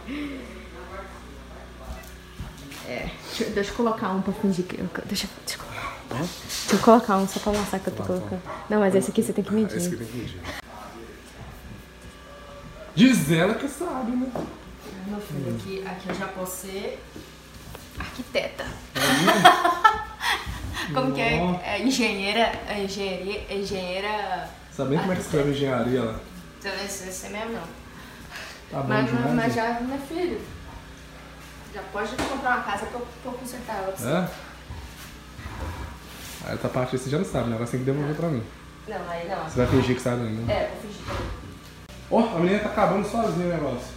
[2.87, 4.88] É, deixa, deixa eu colocar um pra fingir que eu.
[5.07, 5.97] Deixa, deixa, eu colocar.
[6.18, 8.42] deixa eu colocar um só pra mostrar que eu tô colocando.
[8.68, 9.77] Não, mas esse aqui você tem que medir.
[9.77, 10.40] Esse que tem que medir.
[12.94, 14.31] Diz ela que sabe, né?
[15.07, 17.03] Meu filho, aqui, aqui eu já posso ser
[17.99, 18.64] arquiteta.
[20.92, 21.61] Como que é?
[21.64, 24.49] é engenheira, é engenharia, é engenheira.
[24.70, 26.20] Sabendo como é que escreve engenharia lá.
[26.61, 27.85] Você não sei se é mesmo não.
[28.70, 30.40] Tá bom Mas, demais, mas já, meu filho,
[31.74, 33.92] já pode comprar uma casa pra eu, pra consertar ela.
[33.92, 34.08] pra você.
[34.08, 34.28] É?
[36.46, 37.56] Aí essa parte você já não sabe, né?
[37.56, 38.44] Agora você tem que devolver pra mim.
[38.87, 39.44] Não, aí não.
[39.44, 40.52] Você vai fingir que sabe ainda.
[40.52, 41.26] É, vou fingir também.
[42.10, 43.92] Ó, a menina tá acabando sozinha o negócio.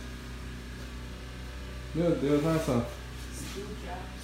[1.94, 2.86] Meu Deus, olha só.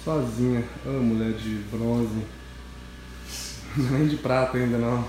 [0.02, 0.64] Sozinha.
[0.84, 2.26] Ô, mulher de bronze.
[3.76, 5.06] Nem de prata ainda não.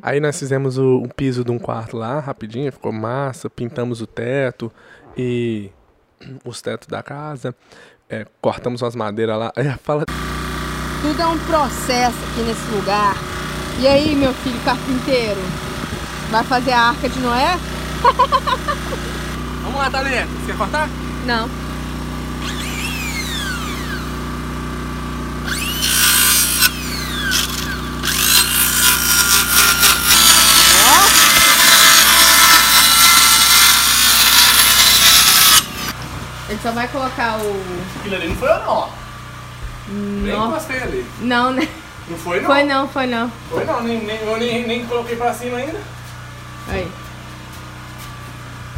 [0.00, 4.06] Aí nós fizemos o, o piso de um quarto lá, rapidinho, ficou massa, pintamos o
[4.06, 4.72] teto
[5.16, 5.70] e
[6.44, 7.54] os tetos da casa,
[8.08, 9.52] é, cortamos umas madeiras lá.
[9.56, 10.04] É, fala.
[11.02, 13.14] Tudo é um processo aqui nesse lugar.
[13.78, 15.40] E aí, meu filho carpinteiro?
[16.30, 17.58] Vai fazer a arca de Noé?
[19.62, 20.26] Vamos lá, Thalita.
[20.26, 20.88] Você quer cortar?
[21.26, 21.63] Não.
[36.64, 37.62] Só vai colocar o.
[38.00, 38.88] Aquilo ali não foi eu não, ó.
[39.86, 41.06] Nem Não, encostei ali.
[41.20, 41.68] não, né?
[42.08, 42.46] Não foi não.
[42.46, 43.32] Foi não, foi não.
[43.50, 45.78] Foi não, nem, nem, eu nem, nem coloquei pra cima ainda.
[46.70, 46.90] Aí.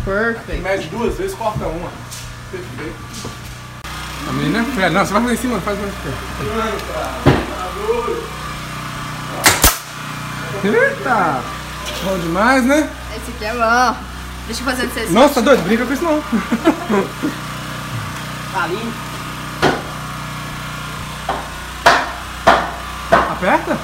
[0.04, 0.62] Perfect.
[0.62, 1.88] Mede duas vezes, corta uma.
[2.50, 3.30] Perfeito.
[4.28, 5.92] A menina é Não, você vai fazer em cima, faz mais
[10.64, 11.40] Eita!
[12.02, 12.90] Bom demais, né?
[13.16, 13.96] Esse aqui é bom.
[14.46, 15.12] Deixa eu fazer vocês.
[15.12, 15.62] Nossa, tá doido?
[15.62, 16.20] Brinca com isso não.
[18.56, 18.92] Ali.
[23.30, 23.78] Aperta?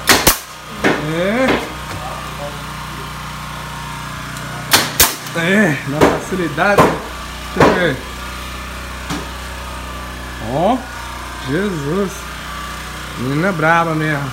[1.13, 1.73] É.
[5.39, 6.81] É, na facilidade.
[7.55, 7.97] Deixa eu ver.
[10.51, 10.77] Ó,
[11.47, 12.11] Jesus.
[13.19, 14.31] Menina braba mesmo.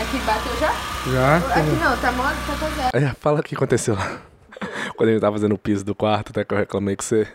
[0.00, 0.72] Aqui bateu já?
[1.12, 1.36] Já.
[1.36, 2.90] Aqui não, tá mole, tá zero.
[2.92, 4.18] Aí, fala o que aconteceu lá.
[4.96, 7.26] Quando gente tava fazendo o piso do quarto, até que eu reclamei com você.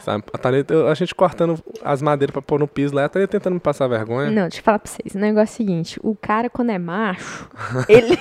[0.00, 0.24] Sabe?
[0.32, 3.60] A, a gente cortando as madeiras pra pôr no piso lá, a Thalita tentando me
[3.60, 4.30] passar vergonha.
[4.30, 5.14] Não, deixa eu falar pra vocês.
[5.14, 7.48] O negócio é o seguinte: o cara, quando é macho,
[7.88, 8.18] ele.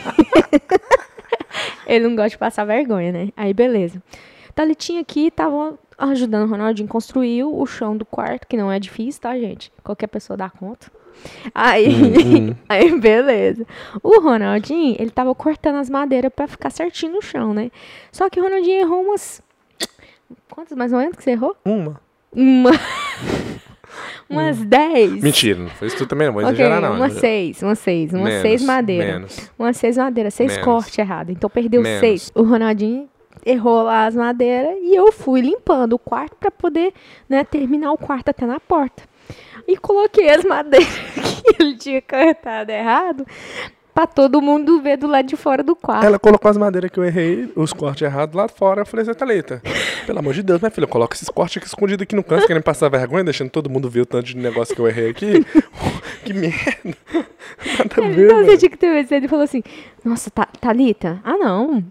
[1.86, 3.30] ele não gosta de passar vergonha, né?
[3.36, 4.02] Aí, beleza.
[4.56, 9.22] Thalitinha aqui tava ajudando o Ronaldinho construir o chão do quarto, que não é difícil,
[9.22, 9.72] tá, gente?
[9.84, 10.92] Qualquer pessoa dá conta.
[11.54, 13.66] Aí, aí beleza.
[14.02, 17.72] O Ronaldinho, ele tava cortando as madeiras pra ficar certinho no chão, né?
[18.12, 19.42] Só que o Ronaldinho errou umas.
[20.50, 21.56] Quantas mais ou menos que você errou?
[21.66, 22.00] Uma.
[22.32, 22.72] Uma.
[24.30, 25.22] umas 10.
[25.24, 26.96] Mentira, não foi isso tudo também, não vou Ok, exagerar não.
[26.96, 29.14] uma seis, uma seis, uma Menos, seis madeira.
[29.14, 29.52] menos.
[29.58, 31.30] Uma seis madeira, seis corte errado.
[31.32, 32.32] Então perdeu seis.
[32.34, 33.08] O Ronaldinho
[33.46, 36.94] errou lá as madeiras e eu fui limpando o quarto pra poder,
[37.28, 39.04] né, terminar o quarto até na porta.
[39.68, 43.26] E coloquei as madeiras que ele tinha cortado errado
[43.94, 46.06] pra todo mundo ver do lado de fora do quarto.
[46.06, 48.82] Ela colocou as madeiras que eu errei, os cortes errados lá fora.
[48.82, 49.62] Eu falei, Zé Thalita,
[50.06, 52.64] pelo amor de Deus, minha filha, coloca esses cortes aqui escondidos aqui no canto, querendo
[52.64, 55.46] passar vergonha, deixando todo mundo ver o tanto de negócio que eu errei aqui.
[56.26, 56.54] que merda.
[57.80, 58.58] Nada a ver, Então você velho.
[58.58, 59.12] tinha que ter visto.
[59.12, 59.64] Ele falou assim:
[60.04, 61.84] Nossa, Tha- Thalita, ah não.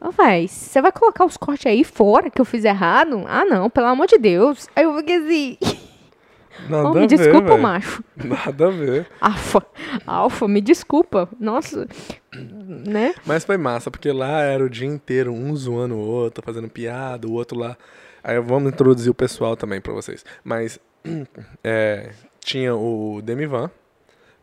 [0.00, 3.24] Ô, véi, você vai colocar os cortes aí fora que eu fiz errado?
[3.26, 4.68] Ah, não, pelo amor de Deus.
[4.76, 5.58] Aí eu fiquei assim.
[6.68, 7.62] Nada "Ô, a me ver, desculpa, velho.
[7.62, 8.04] macho.
[8.16, 9.06] Nada a ver.
[9.20, 9.66] Alfa,
[10.06, 11.28] Alfa, me desculpa.
[11.38, 11.86] Nossa,
[12.86, 13.14] né?
[13.26, 17.26] Mas foi massa, porque lá era o dia inteiro, um zoando o outro, fazendo piada,
[17.28, 17.76] o outro lá.
[18.22, 20.24] Aí vamos introduzir o pessoal também pra vocês.
[20.42, 20.78] Mas
[21.62, 23.70] é, tinha o Demivan,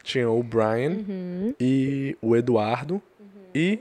[0.04, 1.56] tinha o Brian Uhum.
[1.60, 3.02] e o Eduardo
[3.56, 3.80] e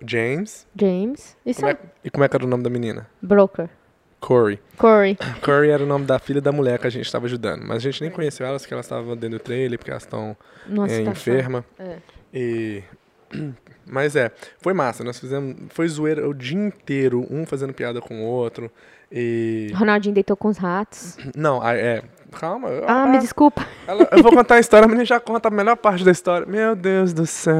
[0.00, 0.66] o James.
[0.78, 1.36] James.
[1.44, 3.08] Isso Como é- e como é que era o nome da menina?
[3.20, 3.68] broker.
[4.22, 4.60] Corey.
[4.78, 5.18] Corey.
[5.44, 7.62] Corey era o nome da filha da mulher que a gente estava ajudando.
[7.66, 10.36] Mas a gente nem conheceu elas, porque elas estavam dentro do trailer, porque elas estão
[10.88, 11.64] é, tá enferma.
[11.78, 11.96] É.
[12.32, 12.82] E.
[13.84, 14.30] Mas é,
[14.60, 15.02] foi massa.
[15.02, 15.56] Nós fizemos.
[15.70, 18.70] Foi zoeira o dia inteiro, um fazendo piada com o outro.
[19.10, 19.72] E.
[19.74, 21.18] Ronaldinho deitou com os ratos.
[21.36, 22.02] Não, é.
[22.30, 22.68] Calma.
[22.86, 23.66] Ah, a- me desculpa.
[23.88, 26.12] ela- eu vou contar a história, mas a gente já conta a melhor parte da
[26.12, 26.46] história.
[26.46, 27.54] Meu Deus do céu.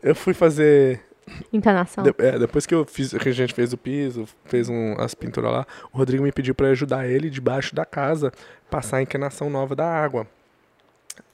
[0.00, 1.02] Eu fui fazer.
[1.52, 2.04] Entonação.
[2.04, 5.14] de- é, depois que, eu fiz, que a gente fez o piso, fez um- as
[5.14, 8.32] pinturas lá, o Rodrigo me pediu pra ajudar ele debaixo da casa,
[8.70, 10.26] passar a enquenação nova da água.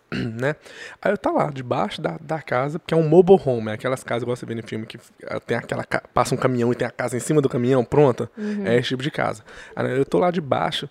[0.12, 0.54] né?
[1.02, 4.04] Aí eu tá lá, debaixo da, da casa, porque é um mobile home, é aquelas
[4.04, 6.87] casas, igual você vê no filme, que ah, tem aquela, passa um caminhão e tem
[6.87, 8.30] a casa em cima do caminhão, pronta.
[8.64, 9.42] É esse tipo de casa.
[9.74, 10.88] Aí eu tô lá debaixo,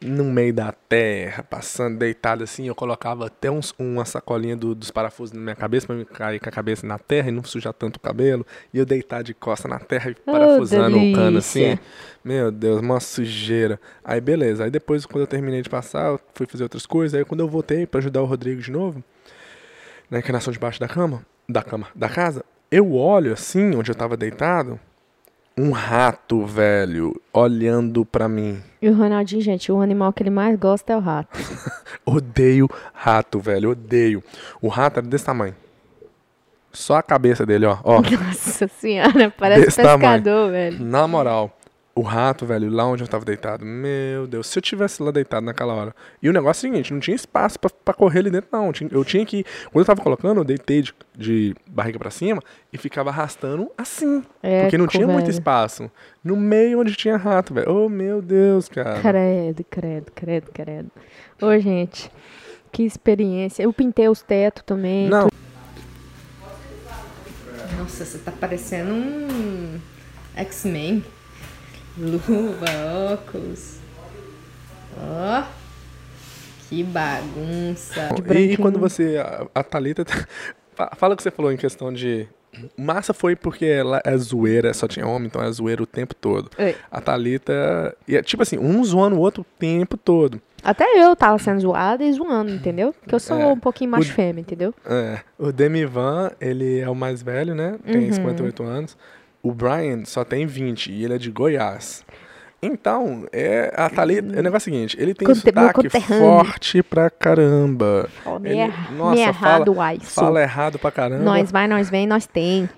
[0.00, 4.90] no meio da terra, passando, deitado assim, eu colocava até uns, uma sacolinha do- dos
[4.90, 7.72] parafusos na minha cabeça, pra me cair com a cabeça na terra e não sujar
[7.72, 11.78] tanto o cabelo, e eu deitado de costa na terra e parafusando o cano assim.
[12.24, 13.80] Meu Deus, uma sujeira.
[14.04, 14.64] Aí beleza.
[14.64, 17.18] Aí depois, quando eu terminei de passar, eu fui fazer outras coisas.
[17.18, 19.02] Aí quando eu voltei pra ajudar o Rodrigo de novo,
[20.10, 24.16] na encarnação debaixo da cama, da cama, da casa, eu olho assim, onde eu tava
[24.16, 24.78] deitado,
[25.58, 28.62] um rato, velho, olhando pra mim.
[28.80, 31.38] E o Ronaldinho, gente, o animal que ele mais gosta é o rato.
[32.04, 34.22] Odeio rato, velho, odeio.
[34.60, 35.54] O rato era desse tamanho.
[36.72, 37.78] Só a cabeça dele, ó.
[37.82, 38.02] ó.
[38.04, 39.98] Nossa senhora, parece Desse tamanho.
[40.00, 40.84] pescador, velho.
[40.84, 41.56] Na moral,
[41.96, 43.64] o rato, velho, lá onde eu tava deitado.
[43.64, 45.94] Meu Deus, se eu tivesse lá deitado naquela hora.
[46.22, 48.70] E o negócio é o seguinte, não tinha espaço pra, pra correr ali dentro, não.
[48.90, 49.44] Eu tinha que.
[49.72, 54.22] Quando eu tava colocando, eu deitei de, de barriga pra cima e ficava arrastando assim.
[54.42, 55.30] É, porque não tinha muito velho.
[55.30, 55.90] espaço.
[56.22, 57.72] No meio onde tinha rato, velho.
[57.72, 59.00] Oh, meu Deus, cara.
[59.00, 60.90] Credo, credo, credo, credo.
[61.40, 62.12] Ô, gente,
[62.70, 63.62] que experiência.
[63.62, 65.08] Eu pintei os tetos também.
[65.08, 65.28] Não,
[67.78, 69.80] Nossa, você tá parecendo um
[70.36, 71.02] X-Men.
[71.98, 72.66] Luva,
[73.12, 73.78] óculos.
[74.98, 75.44] Ó.
[76.68, 78.08] Que bagunça.
[78.18, 78.58] E branquinho.
[78.58, 79.16] quando você.
[79.18, 80.04] A, a Thalita.
[80.04, 80.26] tá-
[80.74, 82.28] fa- Fala o que você falou em questão de.
[82.76, 86.50] Massa foi porque ela é zoeira, só tinha homem, então é zoeira o tempo todo.
[86.58, 86.74] É.
[86.90, 87.94] A Thalita.
[88.08, 90.40] E é tipo assim, um zoando o outro o tempo todo.
[90.64, 92.92] Até eu tava sendo zoada e zoando, entendeu?
[92.94, 93.46] Porque eu sou É.
[93.46, 94.74] um pouquinho macho O- fêmea, entendeu?
[94.86, 95.20] É.
[95.38, 97.72] O Demivan, ele é o mais velho, né?
[97.86, 97.92] Uhum.
[97.92, 98.96] Tem 58 anos.
[99.42, 102.04] O Brian só tem 20 e ele é de Goiás.
[102.62, 108.08] Então, é, a Thalita, é o negócio seguinte, ele tem um sotaque forte pra caramba.
[108.24, 109.98] Ó, Ele- me, nossa, me errado, fala- uai.
[110.00, 111.22] Fala errado pra caramba.
[111.22, 112.68] Nós vai, nós vem, nós tem.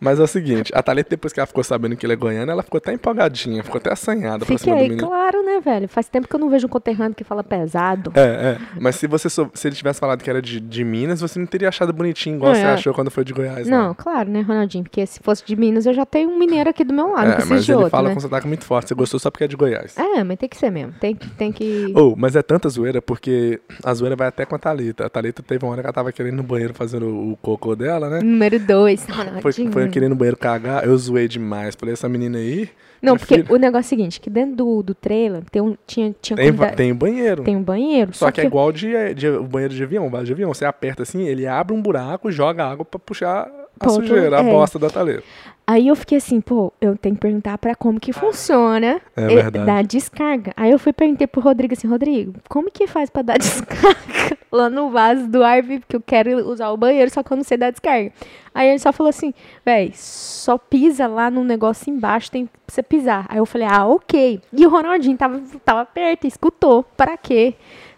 [0.00, 2.50] Mas é o seguinte, a Thalita, depois que ela ficou sabendo que ele é goiano,
[2.50, 5.06] ela ficou até empolgadinha, ficou até assanhada pra cima do Fiquei, menino.
[5.08, 5.88] claro, né, velho?
[5.88, 8.12] Faz tempo que eu não vejo um conterrâneo que fala pesado.
[8.14, 8.58] É, é.
[8.80, 11.46] Mas se você sou- se ele tivesse falado que era de, de Minas, você não
[11.46, 12.70] teria achado bonitinho igual Não, você é.
[12.72, 13.68] achou quando foi de Goiás.
[13.68, 14.84] Não, claro, né, Ronaldinho?
[14.84, 17.34] Porque se fosse de Minas, eu já tenho um mineiro aqui do meu lado, É,
[17.34, 18.14] preciso mas ele outro, fala né?
[18.14, 18.88] com sotaque muito forte.
[18.88, 19.96] Você gostou só porque é de Goiás.
[19.98, 20.94] É, mas tem que ser mesmo.
[20.98, 21.28] Tem que.
[21.30, 21.92] Tem que...
[21.94, 25.04] Oh, mas é tanta zoeira, porque a zoeira vai até com a Thalita.
[25.06, 27.74] A Thalita teve uma hora que ela tava querendo ir no banheiro fazendo o, cocô
[27.76, 28.20] dela, né?
[28.22, 29.72] Número dois, Foi, Ronaldinho.
[29.72, 31.74] foi querendo ir no banheiro cagar, eu zoei demais.
[31.74, 32.68] Falei, essa menina aí.
[33.02, 35.74] Não, porque filha, o negócio é o seguinte, que dentro do, do trailer tem um,
[35.86, 37.42] tinha, tinha tem, dar- tem banheiro.
[37.42, 40.32] tem um banheiro, Só, que, é igual de, de- o banheiro de avião, base de
[40.32, 40.52] avião.
[40.52, 43.50] Você aperta assim, ele abre um buraco, joga água pra puxar
[43.80, 44.50] a outro- sujeira, a é.
[44.50, 45.22] bosta da Thalita.
[45.66, 49.64] Aí eu fiquei assim, pô, eu tenho que perguntar pra como que funciona É verdade.
[49.66, 50.52] dar descarga.
[50.56, 54.68] Aí eu fui perguntei pro Rodrigo assim, Rodrigo, como que faz pra dar descarga lá
[54.68, 55.78] no vaso do RV?
[55.80, 58.10] Porque eu quero usar o banheiro, só que eu não sei dar descarga.
[58.52, 59.32] Aí ele só falou assim,
[59.64, 63.26] véi, só pisa lá no negócio embaixo, tem você pisar.
[63.28, 64.40] Aí eu falei, ah, ok.
[64.52, 66.82] E o Ronaldinho tava, tava perto, escutou.
[66.96, 67.54] Pra quê?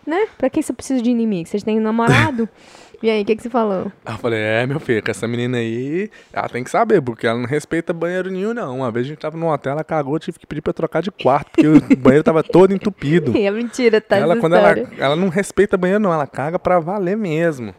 [0.07, 0.26] Né?
[0.37, 1.49] Pra que você precisa de inimigo?
[1.49, 2.47] Vocês têm um namorado?
[3.03, 3.91] e aí, o que, que você falou?
[4.07, 7.39] Eu falei, é, meu filho, com essa menina aí, ela tem que saber, porque ela
[7.39, 8.77] não respeita banheiro nenhum, não.
[8.77, 11.03] Uma vez a gente tava num hotel, ela cagou, eu tive que pedir pra trocar
[11.03, 13.37] de quarto, porque o banheiro tava todo entupido.
[13.37, 14.17] É mentira, tá?
[14.17, 15.03] ela, quando ela, história.
[15.03, 17.75] ela não respeita banheiro, não, ela caga pra valer mesmo.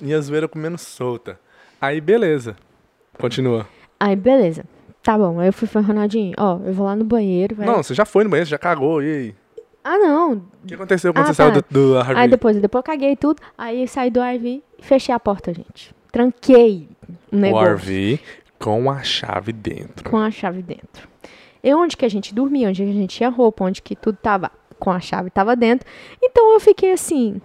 [0.00, 1.38] E a zoeira comendo solta.
[1.80, 2.56] Aí, beleza.
[3.18, 3.66] Continua.
[4.00, 4.64] Aí, beleza.
[5.02, 7.54] Tá bom, aí eu fui falei, Ronaldinho, ó, eu vou lá no banheiro.
[7.58, 9.34] Não, você já foi no banheiro, você já cagou, e aí?
[9.88, 10.32] Ah, não.
[10.64, 11.60] O que aconteceu quando Ah, você saiu tá.
[11.70, 12.14] do, do RV?
[12.16, 15.94] Aí depois, depois eu caguei tudo, aí saí do RV e fechei a porta, gente.
[16.10, 16.88] Tranquei
[17.32, 18.20] o o negócio RV
[18.58, 20.10] com a chave dentro.
[20.10, 21.08] com a chave dentro.
[21.62, 24.18] E onde que a gente dormia, onde que a gente tinha roupa, onde que tudo
[24.20, 25.88] tava com a chave tava dentro.
[26.20, 27.40] Então eu fiquei assim,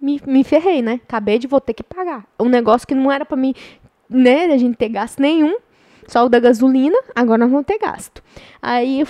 [0.00, 1.00] me, me ferrei, né?
[1.08, 2.26] Acabei de vou ter que pagar.
[2.38, 3.54] Um negócio que não era pra mim,
[4.08, 5.56] né, a gente ter gasto nenhum,
[6.06, 8.22] só o da gasolina, agora nós vamos ter gasto.
[8.60, 9.02] Aí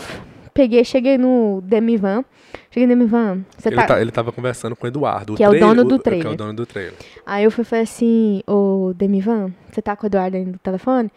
[0.55, 2.24] peguei, cheguei no Demivan,
[2.70, 3.86] cheguei no Demivan, você Ele, tá...
[3.86, 5.34] tá- ele tava conversando com o Eduardo.
[5.34, 6.32] Que é o trailer- dono do Que é trailer.
[6.32, 6.94] o dono do trailer.
[7.26, 11.11] Aí eu fui falei assim, ô Demivan, você tá com o Eduardo aí no telefone?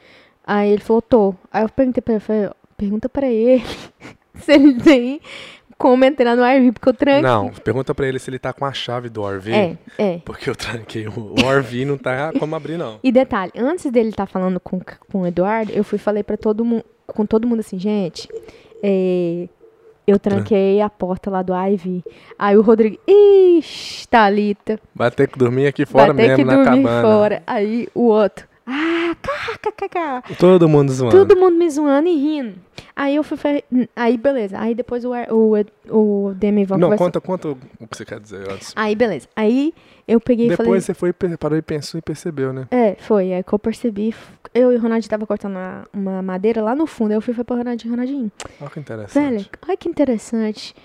[0.45, 1.35] Aí ele falou, tô.
[1.51, 3.63] Aí eu perguntei pra ele, falei, pergunta pra ele
[4.35, 5.21] se ele tem
[5.77, 7.21] como entrar no RV, porque eu tranquei.
[7.21, 9.51] Não, pergunta pra ele se ele tá com a chave do RV.
[9.53, 10.17] É, é.
[10.25, 11.07] Porque eu tranquei.
[11.07, 12.99] O, o RV não tá como abrir, não.
[13.03, 14.79] E detalhe, antes dele estar falando com,
[15.11, 18.27] com o Eduardo, eu fui e falei pra todo mundo, com todo mundo assim, gente,
[18.83, 19.47] é,
[20.05, 22.03] eu tranquei a porta lá do RV.
[22.39, 26.43] Aí o Rodrigo, ixi, Thalita, Vai ter que dormir aqui fora vai ter mesmo, que
[26.45, 27.01] na dormir cabana.
[27.01, 27.43] fora.
[27.45, 30.35] Aí o outro, ah, kkkkk.
[30.37, 31.15] Todo mundo zoando.
[31.17, 32.55] Todo mundo me zoando e rindo.
[32.95, 33.63] Aí eu fui, falei,
[33.95, 34.59] aí beleza.
[34.59, 35.55] Aí depois o, o,
[35.89, 36.97] o Demi Não, conversou.
[36.97, 37.55] conta, conta o
[37.87, 38.73] que você quer dizer antes.
[38.75, 39.27] Aí beleza.
[39.35, 39.73] Aí
[40.07, 40.81] eu peguei e Depois falei.
[40.81, 42.67] você foi, parou e pensou e percebeu, né?
[42.71, 43.33] É, foi.
[43.33, 44.13] Aí que eu percebi.
[44.53, 47.11] Eu e o Ronaldinho tava cortando uma, uma madeira lá no fundo.
[47.11, 49.29] Aí eu fui e falei pro Ronaldinho, Ronaldinho, Olha que interessante.
[49.29, 50.75] velho, olha que interessante.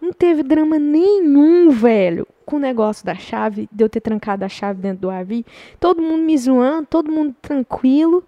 [0.00, 4.48] Não teve drama nenhum, velho, com o negócio da chave, de eu ter trancado a
[4.48, 5.44] chave dentro do RV.
[5.80, 8.24] Todo mundo me zoando, todo mundo tranquilo.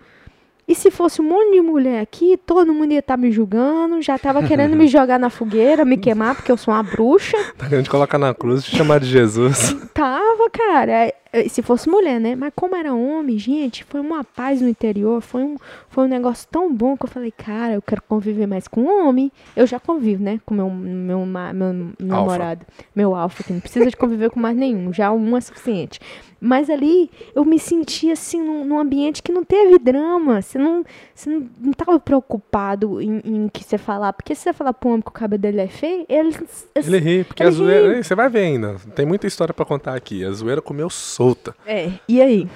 [0.67, 4.17] E se fosse um monte de mulher aqui, todo mundo ia estar me julgando, já
[4.17, 7.37] tava querendo me jogar na fogueira, me queimar, porque eu sou uma bruxa.
[7.59, 9.77] Tá querendo te colocar na cruz e te chamar de Jesus.
[9.93, 11.13] Tava, cara.
[11.33, 12.35] Eh, se fosse mulher, né?
[12.35, 15.57] Mas como era homem, gente, foi uma paz no interior, foi um,
[15.89, 19.07] foi um negócio tão bom que eu falei, cara, eu quero conviver mais com um
[19.07, 19.31] homem.
[19.55, 20.41] Eu já convivo, né?
[20.45, 24.57] Com meu, meu, ma- meu namorado, meu alfa, que não precisa de conviver com mais
[24.57, 26.01] nenhum, já um é suficiente.
[26.43, 30.41] Mas ali eu me senti assim num, num ambiente que não teve drama.
[30.41, 30.83] Você não,
[31.15, 34.15] você não, não tava preocupado em, em que você falar.
[34.15, 36.35] Porque se você falar pro homem que o cabelo dele é feio, ele.
[36.75, 38.03] Ele ri, porque Ele a zoeira.
[38.03, 38.77] Você vai ver ainda.
[38.95, 40.25] Tem muita história pra contar aqui.
[40.25, 40.89] A zoeira comeu
[41.21, 41.55] solta.
[41.67, 42.49] É, e aí?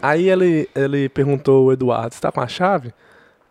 [0.00, 2.92] Aí ele, ele perguntou o Eduardo: Você tá com a chave?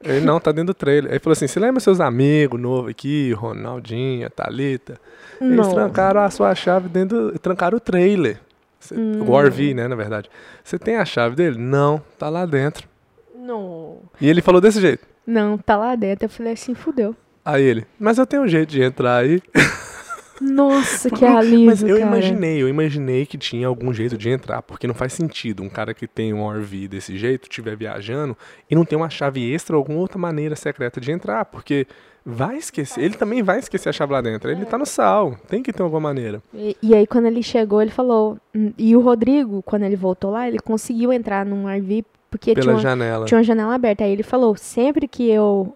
[0.04, 1.12] Ele não, tá dentro do trailer.
[1.12, 5.00] Ele falou assim: Você lembra seus amigos novos aqui, Ronaldinha, Thalita?
[5.40, 5.74] Eles Não.
[5.74, 7.32] trancaram a sua chave dentro.
[7.32, 8.40] do- Trancaram o trailer.
[8.80, 9.24] Cê- Hum.
[9.28, 10.30] O RV, né, na verdade.
[10.64, 11.58] Você tem a chave dele?
[11.58, 12.88] Não, tá lá dentro.
[13.36, 13.98] Não.
[14.22, 15.06] E ele falou desse jeito.
[15.26, 16.26] Não, tá lá dentro.
[16.26, 17.16] Eu falei assim, fudeu.
[17.44, 19.42] Aí ele, mas eu tenho um jeito de entrar aí.
[20.42, 22.02] Nossa, que alívio, Mas eu cara.
[22.02, 25.94] imaginei, eu imaginei que tinha algum jeito de entrar, porque não faz sentido um cara
[25.94, 28.38] que tem um RV desse jeito, estiver viajando,
[28.70, 31.88] e não tem uma chave extra ou alguma outra maneira secreta de entrar, porque
[32.26, 35.64] vai esquecer, ele também vai esquecer a chave lá dentro, ele tá no sal, tem
[35.64, 36.42] que ter alguma maneira.
[36.54, 38.38] E, e aí, quando ele chegou, ele falou.
[38.54, 42.62] hum, E o Rodrigo, quando ele voltou lá, ele conseguiu entrar num RV porque tinha
[42.64, 43.26] Pela uma, janela.
[43.26, 44.04] tinha uma janela aberta.
[44.04, 45.74] Aí ele falou: sempre que eu.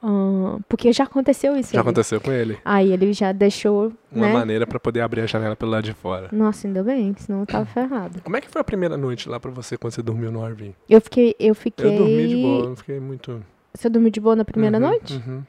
[0.68, 1.74] porque já aconteceu isso.
[1.74, 2.58] Já aconteceu com ele.
[2.66, 3.92] Aí ele já deixou.
[4.12, 4.34] Uma né?
[4.34, 6.28] maneira pra poder abrir a janela pelo lado de fora.
[6.32, 8.22] Nossa, ainda bem, senão eu tava ferrado.
[8.22, 10.74] Como é que foi a primeira noite lá pra você quando você dormiu no RV?
[10.90, 11.36] Eu fiquei.
[11.40, 11.94] Eu fiquei.
[11.94, 13.42] Eu dormi de boa, não fiquei muito.
[13.74, 15.24] Você dormiu de boa na primeira Uhum, noite?
[15.26, 15.42] uhum.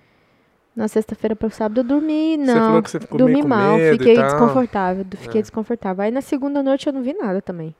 [0.75, 2.55] Na sexta-feira pro sábado eu dormi, Você não.
[2.67, 5.05] falou que você ficou dormi meio com mal, fiquei desconfortável.
[5.19, 5.43] Fiquei É.
[5.43, 6.03] desconfortável.
[6.05, 7.75] Aí na segunda noite eu não vi nada também.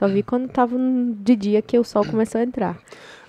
[0.00, 2.76] Só vi quando tava de dia que o sol começou a entrar.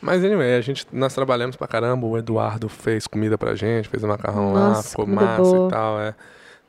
[0.02, 4.04] Mas anyway, a gente, nós trabalhamos pra caramba, o Eduardo fez comida pra gente, fez
[4.04, 5.68] o macarrão lá, Nossa, ficou comida massa boa.
[5.68, 6.16] e tal, é.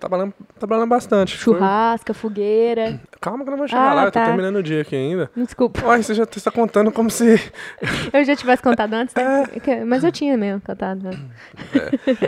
[0.01, 1.39] Trabalhamos, trabalhamos bastante.
[1.39, 3.01] Foi- Churrasca, fogueira.
[3.21, 4.25] Calma que eu não vou chegar Ah, lá, eu tô tá.
[4.27, 5.31] terminando o dia aqui ainda.
[5.37, 7.41] Desculpa, você já está contando como se...
[8.13, 9.45] eu já tivesse contado antes, né?
[9.65, 9.85] É.
[9.85, 11.05] Mas eu tinha mesmo contado.
[11.05, 11.13] né?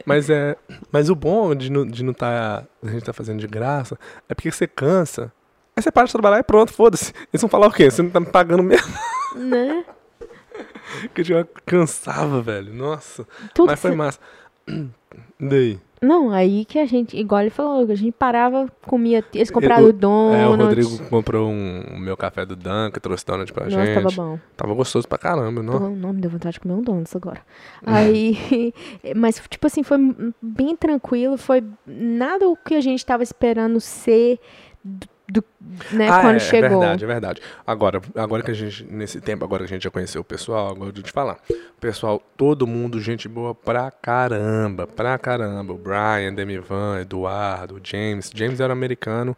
[0.06, 0.56] Mas é...
[0.92, 2.62] Mas o bom de não, de não tá...
[2.80, 3.98] A gente tá fazendo de graça,
[4.28, 5.32] é porque você cansa.
[5.76, 7.12] Aí você para de trabalhar e pronto, foda-se.
[7.32, 7.90] Eles vão falar o quê?
[7.90, 8.92] Você não tá me pagando mesmo?
[9.36, 9.84] Né?
[11.12, 12.72] Que eu cansava, velho.
[12.72, 13.26] Nossa.
[13.52, 14.20] Tudo Mas foi que- massa.
[15.40, 15.78] Daí.
[16.00, 19.24] Não, aí que a gente, igual ele falou, a gente parava, comia.
[19.34, 20.36] Eles compraram o- o Donut.
[20.40, 23.94] É, o Rodrigo comprou um, o meu café do Dunkin', trouxe donut pra Nossa, gente.
[23.94, 24.38] tava bom.
[24.56, 25.96] Tava gostoso pra caramba, Tô, não?
[25.96, 27.40] não, me deu vontade de comer um donuts agora.
[27.84, 28.72] Aí,
[29.16, 29.98] mas tipo assim, foi
[30.40, 34.38] bem tranquilo, foi nada o que a gente tava esperando ser
[35.34, 35.44] do,
[35.90, 36.66] né, ah, quando é, chegou.
[36.66, 37.42] é verdade, é verdade.
[37.66, 40.68] Agora, agora que a gente, nesse tempo, agora que a gente já conheceu o pessoal,
[40.68, 41.38] agora eu vou te falar.
[41.80, 45.72] Pessoal, todo mundo, gente boa pra caramba, pra caramba.
[45.72, 48.30] O Brian, Demivan, Eduardo, o James.
[48.32, 49.36] James era americano.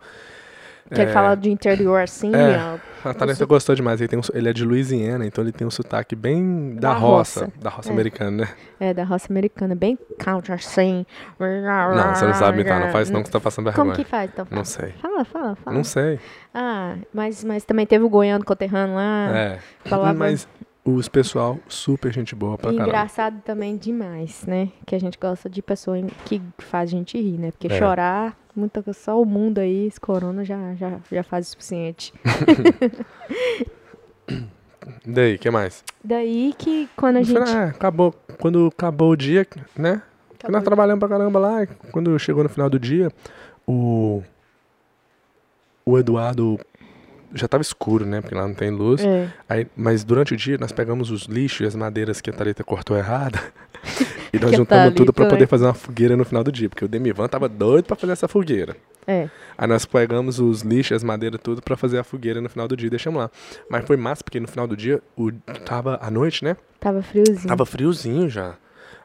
[0.92, 2.78] Que ele fala de interior assim, É.
[3.05, 4.01] A Thalita gostou demais.
[4.01, 6.94] Ele, tem um, ele é de Louisiana, então ele tem um sotaque bem da, Da
[6.94, 7.53] roça, roça.
[7.61, 7.92] Da roça É.
[7.92, 8.49] americana, né?
[8.80, 11.07] é da roça americana, bem country assim.
[11.38, 13.84] Não, você não sabe imitar, não faz não que você tá passando vergonha.
[13.92, 14.44] Como que faz, então?
[14.47, 14.57] Fala.
[14.59, 14.88] Não sei.
[15.01, 15.76] Fala, fala, fala.
[15.76, 16.18] Não sei.
[16.55, 19.30] Ah, mas, mas também teve o goiano coterrano lá.
[19.36, 19.59] é.
[19.84, 20.49] falava- Mas
[20.84, 22.84] os pessoal, super gente boa pra caramba.
[22.88, 24.68] engraçado também demais, né?
[24.86, 27.51] Que a gente gosta de pessoa que faz a gente rir, né?
[27.51, 27.78] Porque É.
[27.78, 32.13] chorar, muita, só o mundo aí, esse corona já, já, já faz o suficiente.
[35.05, 35.85] Daí, o que mais?
[36.03, 37.45] Daí que quando a gente.
[37.45, 38.15] final, acabou.
[38.39, 39.47] Quando acabou o dia,
[39.77, 40.03] né?
[40.35, 41.67] Acabou nós trabalhamos pra caramba lá.
[41.91, 43.11] Quando chegou no final do dia,
[43.67, 44.23] o.
[45.85, 46.59] O Eduardo
[47.33, 48.21] já tava escuro, né?
[48.21, 49.05] Porque lá não tem luz.
[49.05, 52.33] É, Aí, mas durante o dia nós pegamos os lixos e as madeiras que a
[52.33, 53.41] Thalita cortou errada.
[54.32, 56.68] e nós juntamos tudo pra Thalita, poder fazer uma fogueira no final do dia.
[56.68, 58.76] Porque o Demivan tava doido pra fazer essa fogueira.
[59.07, 59.28] é.
[59.59, 62.76] Aí nós pegamos os lixos, as madeiras, tudo pra fazer a fogueira no final do
[62.76, 63.30] dia e deixamos lá.
[63.70, 65.32] Mas foi massa, porque no final do dia, o,
[65.64, 66.57] tava à noite, né?
[66.78, 67.49] Tava friozinho.
[67.49, 68.55] Tava friozinho já.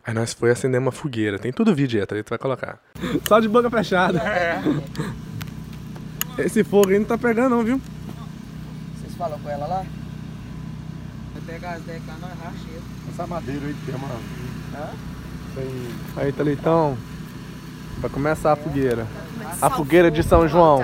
[0.04, 1.38] Aí nós foi acender uma fogueira.
[1.40, 2.80] Tem tudo vídeo aí, Thalita vai colocar.
[3.28, 4.20] Só de boca fechada.
[6.38, 7.80] Esse fogo aí não tá pegando não, viu?
[9.00, 9.86] Vocês falam com ela lá?
[11.34, 12.82] Vai pegar as 10 canas, racheiro.
[13.10, 14.08] Essa madeira aí que tem uma...
[14.74, 14.90] Hã?
[16.18, 16.98] Aí, Thalitão.
[17.98, 19.06] Vai começar a fogueira.
[19.62, 20.80] A fogueira de São João.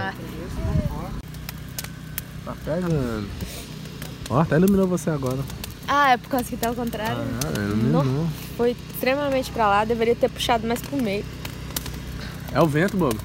[2.45, 3.27] Tá pegando.
[4.29, 5.39] Ó, até iluminou você agora.
[5.88, 7.17] Ah, é por causa que tá ao contrário.
[7.45, 8.27] Ah, iluminou.
[8.57, 11.23] Foi extremamente pra lá, deveria ter puxado mais pro meio.
[12.51, 13.17] É o vento, bobo.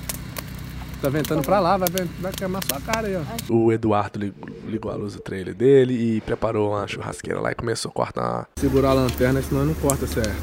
[1.00, 1.88] Tá ventando pra lá, vai,
[2.20, 3.22] vai queimar sua cara aí, ó.
[3.52, 4.32] O Eduardo
[4.72, 8.48] ligou, a luz do trailer dele e preparou uma churrasqueira lá e começou a cortar.
[8.56, 10.34] Segurar a lanterna, senão não corta certo.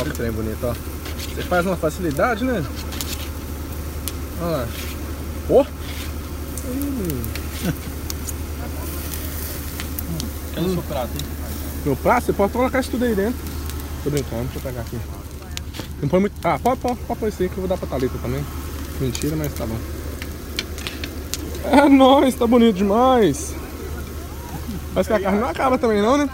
[0.00, 0.74] Olha que trem bonito, ó.
[1.34, 2.64] Você faz uma facilidade, né?
[4.42, 4.68] Olha lá.
[5.50, 5.64] Ó!
[6.72, 7.40] Ih,
[10.54, 11.26] Cadê o seu prato, hein?
[11.84, 13.40] Meu prato, você pode colocar isso tudo aí dentro.
[14.04, 14.98] Tô brincando, deixa eu pegar aqui.
[16.02, 16.34] Não põe muito.
[16.42, 18.44] Ah, pode, pode, pode pôr isso aí que eu vou dar pra Thalita também.
[19.00, 19.99] Mentira, mas tá bom.
[21.64, 23.54] É nóis, tá bonito demais.
[24.94, 26.28] Parece que a carne não acaba também não, né?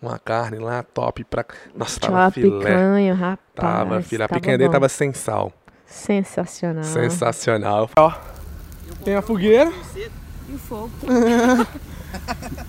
[0.00, 1.44] Uma carne lá top pra.
[1.76, 2.58] Nossa, tava uma filé.
[2.58, 3.38] picanha, rapaz.
[3.54, 4.24] Tava filé.
[4.24, 4.72] A tava picanha dele bom.
[4.72, 5.52] tava sem sal.
[5.86, 6.84] Sensacional.
[6.84, 7.90] Sensacional.
[7.96, 8.12] Ó,
[9.04, 9.70] tem a fogueira.
[10.48, 10.90] E o fogo.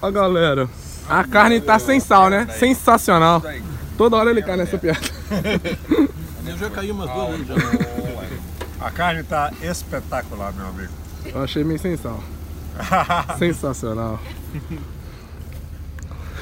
[0.02, 0.70] Ó, galera.
[1.10, 2.48] A carne tá sem sal, né?
[2.58, 3.42] Sensacional.
[3.98, 5.00] Toda hora ele cai nessa piada.
[6.46, 8.86] Eu já caí umas duas vezes já.
[8.86, 11.01] A carne tá espetacular, meu amigo.
[11.26, 12.24] Eu achei meio sal.
[13.38, 14.20] Sensacional.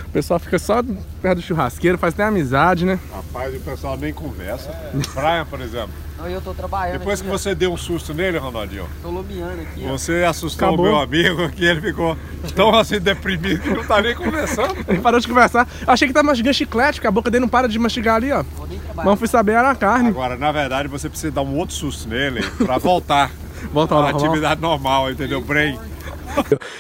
[0.06, 0.82] O pessoal fica só
[1.22, 3.00] perto do churrasqueiro, faz até amizade, né?
[3.14, 4.72] Rapaz, o pessoal nem conversa.
[5.14, 5.92] Brian, por exemplo.
[6.18, 9.02] Não, eu tô trabalhando Depois que aqui, você deu um susto nele, Ronaldinho, ó.
[9.04, 9.92] Tô lumiando aqui, ó.
[9.92, 10.86] você assustou Acabou.
[10.88, 12.18] o meu amigo que ele ficou
[12.56, 14.76] tão assim deprimido que não tá nem conversando.
[14.90, 15.68] Ele parou de conversar.
[15.86, 18.32] Eu achei que tava mastigando chiclete, porque a boca dele não para de mastigar ali,
[18.32, 18.44] ó.
[18.58, 19.06] Vou nem trabalhar.
[19.06, 20.10] Mas eu fui saber, era a carne.
[20.10, 23.32] Agora, na verdade, você precisa dar um outro susto nele pra voltar
[23.72, 25.42] Volta lá, atividade normal, entendeu?
[25.42, 25.78] Brain.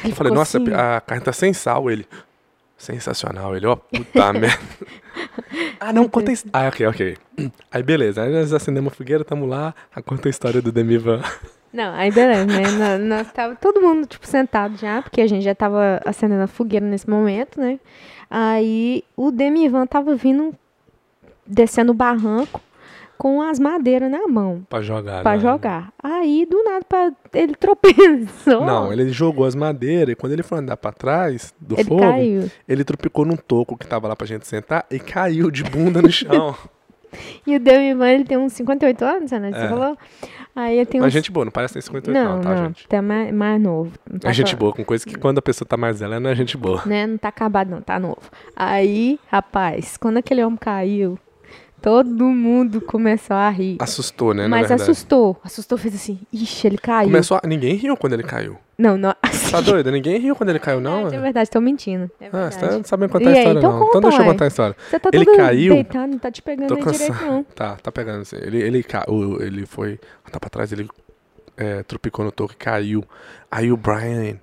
[0.04, 0.74] Eu falei, nossa, assim.
[0.74, 1.90] a carne tá sem sal.
[1.90, 2.06] Ele,
[2.78, 3.56] sensacional.
[3.56, 4.60] Ele, ó, puta merda.
[5.80, 7.18] Ah, não, conta a his- Ah, ok, ok.
[7.72, 8.24] Aí, beleza.
[8.24, 9.74] Aí nós acendemos a fogueira, tamo lá.
[9.96, 11.22] Aí conta a história do Demivan.
[11.72, 12.64] Não, aí beleza, né?
[12.72, 16.48] Nós, nós tava todo mundo, tipo, sentado já, porque a gente já tava acendendo a
[16.48, 17.80] fogueira nesse momento, né?
[18.30, 20.54] Aí o Demivan tava vindo,
[21.46, 22.60] descendo o barranco
[23.20, 25.22] com as madeiras na mão Pra jogar.
[25.24, 25.40] pra né?
[25.40, 25.92] jogar.
[26.02, 28.66] Aí, do nada, pra, ele tropeçou.
[28.66, 32.00] Não, ele jogou as madeiras e quando ele foi andar pra trás do Ele fogo,
[32.02, 32.50] caiu.
[32.68, 36.10] ele tropicou num toco que tava lá pra gente sentar e caiu de bunda no
[36.12, 36.56] chão.
[37.48, 39.52] E o Demivan, ele tem uns 58 anos, né?
[39.52, 39.68] Você É.
[39.68, 39.98] falou?
[40.56, 41.06] Aí ele tem uns...
[41.06, 42.88] Mas gente boa, não parece ter 58 não, não, tá, não, gente?
[42.88, 43.92] tá mais, mais novo.
[44.22, 46.36] Tá É gente boa, com coisa que quando a pessoa tá mais velha, não é
[46.36, 46.84] gente boa.
[46.86, 47.08] né?
[47.08, 48.22] Não tá acabado, não, tá novo.
[48.56, 51.18] Aí, rapaz, quando aquele homem caiu,
[51.82, 53.78] todo mundo começou a rir.
[53.80, 55.40] Assustou, né, Mas assustou.
[55.44, 57.08] Assustou, fez assim, ixi, ele caiu.
[57.10, 57.48] Começou a...
[57.48, 58.58] Ninguém riu quando ele caiu.
[58.78, 59.14] Não, não.
[59.52, 59.92] Tá doido?
[59.92, 61.08] Ninguém riu quando ele caiu, não?
[61.08, 62.10] É verdade, tô mentindo.
[62.22, 62.54] É Ah, verdade.
[62.54, 63.80] você tá não sabendo contar E a aí, história, então não.
[63.80, 64.76] conta, então deixa eu contar a história.
[64.90, 65.74] Você tá Ele caiu.
[65.74, 67.44] deitado, não tá te pegando Tô aí direito, não.
[67.44, 68.36] Tá, tá pegando assim.
[68.36, 69.06] Ele, ele, ca...
[69.40, 70.00] ele foi.
[70.32, 70.88] Tá pra trás, ele
[71.58, 73.04] é, tropicou no toco e caiu.
[73.50, 74.38] Aí o Brian.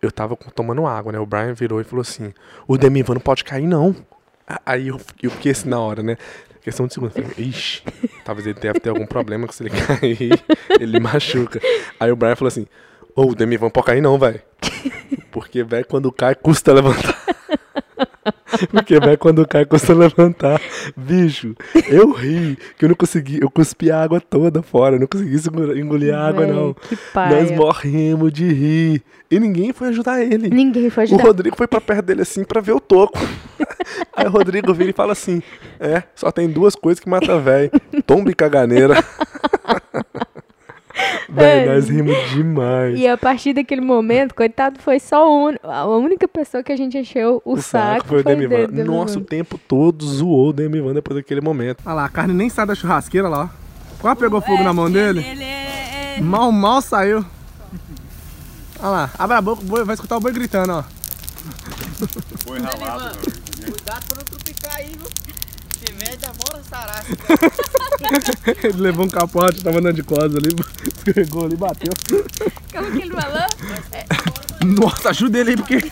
[0.00, 1.18] Eu tava tomando água, né?
[1.18, 2.32] O Brian virou e falou assim:
[2.68, 3.96] O Demivan não pode cair, não.
[4.66, 6.16] Aí eu, eu fiquei assim na hora, né?
[6.62, 7.10] Questão de segundo.
[7.10, 7.82] Falei, Ixi,
[8.24, 10.42] talvez ele deve ter algum problema que se ele cair,
[10.78, 11.60] ele machuca.
[11.98, 12.66] Aí o Brian falou assim:
[13.14, 14.40] Ô, o Demivan não pode cair, não, velho.
[15.30, 17.16] Porque, velho, quando cai, custa levantar.
[18.70, 20.60] Porque, velho, quando cai, custa levantar.
[20.96, 21.54] Bicho,
[21.88, 23.38] eu ri que eu não consegui.
[23.40, 24.96] Eu cuspi a água toda fora.
[24.96, 25.36] Eu não consegui
[25.80, 26.74] engolir a água, Véi, não.
[26.74, 29.02] Que Nós morremos de rir.
[29.30, 30.50] E ninguém foi ajudar ele.
[30.50, 31.24] Ninguém foi O ajudar.
[31.24, 33.18] Rodrigo foi pra perto dele assim pra ver o toco.
[34.20, 35.42] Aí o Rodrigo vira e fala assim:
[35.78, 37.70] É, só tem duas coisas que mata velho:
[38.06, 38.94] tomba e caganeira.
[41.28, 42.98] Véi, nós rimos demais.
[42.98, 46.76] E a partir daquele momento, coitado, foi só o un- a única pessoa que a
[46.76, 48.66] gente encheu o, O saco foi o foi Demivan.
[48.66, 51.82] dele, Nossa, o tempo todo zoou o Demivan depois daquele momento.
[51.86, 53.44] Olha lá, a carne nem sai da churrasqueira lá.
[53.44, 53.48] ó.
[54.00, 55.24] Quase pegou fogo na mão dele.
[55.26, 56.18] Ele é...
[56.20, 57.24] Mal, mal saiu.
[58.80, 60.82] Olha lá, abre a boca, o vai escutar o boi gritando, ó.
[62.46, 63.16] Foi ralado,
[63.90, 65.08] Cuidado pra não tropicar aí, viu?
[65.72, 67.04] Se tiver, demora sarar.
[68.62, 70.54] Ele levou um capote, tava andando de costas ali,
[70.86, 71.92] escorregou ali, bateu.
[72.72, 73.48] Como que ele falou?
[74.64, 75.90] Nossa, ajuda ele aí, porque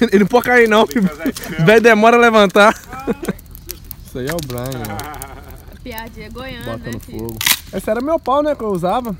[0.00, 2.74] ele não pode cair não, que velho demora a levantar.
[4.04, 5.78] Isso aí é o Brian, ó.
[5.80, 7.38] Piadinha goiana, bota né, no fogo.
[7.72, 9.16] Esse era meu pau, né, que eu usava.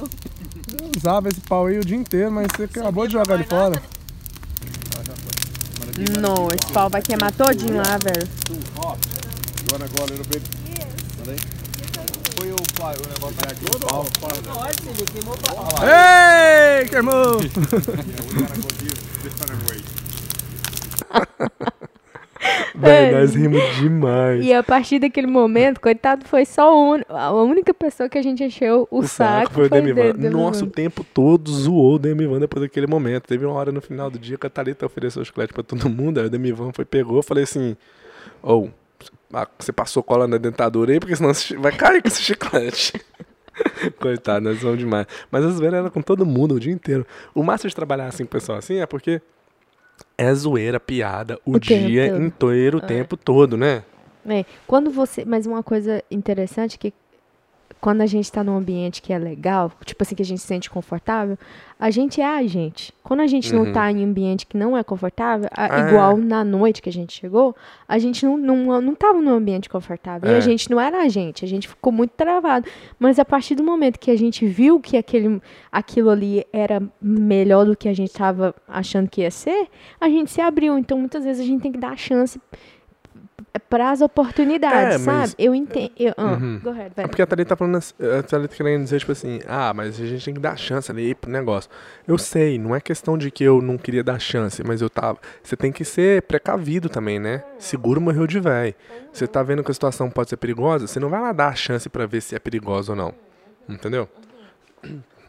[0.00, 3.80] Eu usava esse pau aí o dia inteiro, mas você acabou de jogar ele fora.
[5.96, 8.28] Não, esse pau vai queimar todinho lá, velho.
[9.66, 10.42] Agora, agora, little bit.
[12.36, 13.64] Foi o, pai, o negócio aqui.
[14.50, 15.54] Olha, filho, queimou pra...
[16.80, 17.40] Ei, queimou!
[22.74, 24.44] Véi, nós rimos demais.
[24.44, 28.42] E a partir daquele momento, coitado, foi só un- a única pessoa que a gente
[28.44, 30.12] encheu o, O saco foi o Demivan.
[30.12, 30.30] Demivan.
[30.30, 33.24] Nossa, o tempo todo zoou o Demivan depois daquele momento.
[33.28, 35.88] Teve uma hora no final do dia que a Thalita ofereceu o chiclete pra todo
[35.88, 36.18] mundo.
[36.20, 37.76] Aí o Demivan foi, pegou, falei assim:
[38.42, 38.70] Ou,
[39.58, 42.92] você passou cola na dentadura aí, porque senão vai cair com esse chiclete.
[44.00, 45.06] Coitado, nós vamos demais.
[45.30, 47.06] Mas as velhas eram com todo mundo o dia inteiro.
[47.34, 49.20] O massa de trabalhar assim com o pessoal assim é porque
[50.16, 52.86] é zoeira, piada, o, O dia inteiro, o É.
[52.86, 53.82] tempo todo, né?
[54.26, 55.24] É, quando você.
[55.24, 56.92] Mas uma coisa interessante que
[57.84, 60.46] quando a gente tá num ambiente que é legal, tipo assim, que a gente se
[60.46, 61.36] sente confortável,
[61.78, 62.94] a gente é a gente.
[63.02, 63.64] Quando a gente Uhum.
[63.66, 65.88] não tá em ambiente que não é confortável, a- Ah, é.
[65.90, 67.54] igual na noite que a gente chegou,
[67.86, 70.30] a gente não, não, não tava num ambiente confortável.
[70.30, 70.36] E É.
[70.38, 72.66] a gente não era a gente, a gente ficou muito travado.
[72.98, 77.66] Mas a partir do momento que a gente viu que aquele, aquilo ali era melhor
[77.66, 79.68] do que a gente tava achando que ia ser,
[80.00, 80.78] a gente se abriu.
[80.78, 82.40] Então, muitas vezes a gente tem que dar a chance
[83.60, 85.34] para as oportunidades, É, mas- sabe?
[85.38, 85.90] Eu entendo.
[85.98, 86.60] Eu, ah, Uhum.
[86.66, 89.72] ahead, É porque a Thalita tá falando, assim- a Thalita querendo dizer, tipo assim, ah,
[89.74, 91.70] mas a gente tem que dar chance ali pro negócio.
[92.06, 95.18] Eu sei, não é questão de que eu não queria dar chance, mas eu tava.
[95.42, 97.44] Você tem que ser precavido também, né?
[97.58, 98.74] Seguro morreu de véi.
[99.12, 101.54] Você tá vendo que a situação pode ser perigosa, você não vai lá dar a
[101.54, 103.14] chance pra ver se é perigosa ou não.
[103.68, 104.08] Entendeu?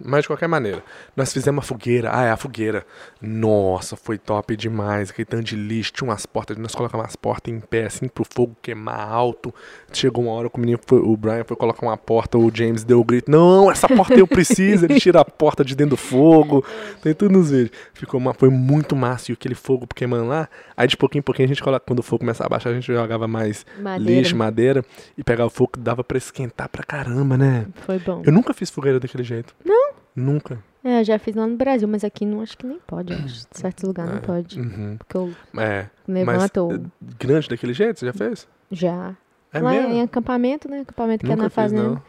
[0.04, 0.84] Mas de qualquer maneira,
[1.16, 2.10] nós fizemos a fogueira.
[2.14, 2.86] Ah, é a fogueira.
[3.22, 5.10] Nossa, foi top demais.
[5.10, 6.58] Aquele tanto de lixo, tinha umas portas.
[6.58, 9.54] Nós colocamos as portas em pé, assim, pro fogo queimar alto.
[9.92, 12.84] Chegou uma hora que o menino, foi, o Brian foi colocar uma porta, o James
[12.84, 14.86] deu o grito: Não, essa porta eu preciso.
[14.86, 16.64] Ele tira a porta de dentro do fogo.
[17.02, 17.72] Tem tudo nos vídeos.
[17.94, 19.32] Ficou uma, foi muito massa.
[19.32, 20.48] E aquele fogo queimando lá.
[20.76, 22.74] Aí de pouquinho em pouquinho a gente coloca, quando o fogo começava a baixar, a
[22.74, 24.22] gente jogava mais Madeira.
[24.22, 24.84] lixo, madeira.
[25.18, 27.66] E pegava o fogo que dava pra esquentar pra caramba, né?
[27.86, 28.22] Foi bom.
[28.26, 29.56] Eu nunca fiz fogueira daquele jeito.
[29.64, 29.95] Não?
[30.16, 30.60] Nunca.
[30.84, 33.12] É, eu já fiz lá no Brasil, mas aqui não acho que nem pode.
[33.14, 33.26] Acho.
[33.26, 34.60] Em certos lugares não pode.
[34.60, 34.98] Uhum.
[34.98, 35.88] Porque eu É.
[36.08, 38.48] levanto Mas eh, grande daquele jeito, você já fez?
[38.72, 39.16] já.
[39.52, 39.94] É lá mesmo?
[39.94, 40.82] em acampamento, né?
[40.82, 41.84] Acampamento que é Nunca na fiz, fazenda.
[41.84, 42.02] não.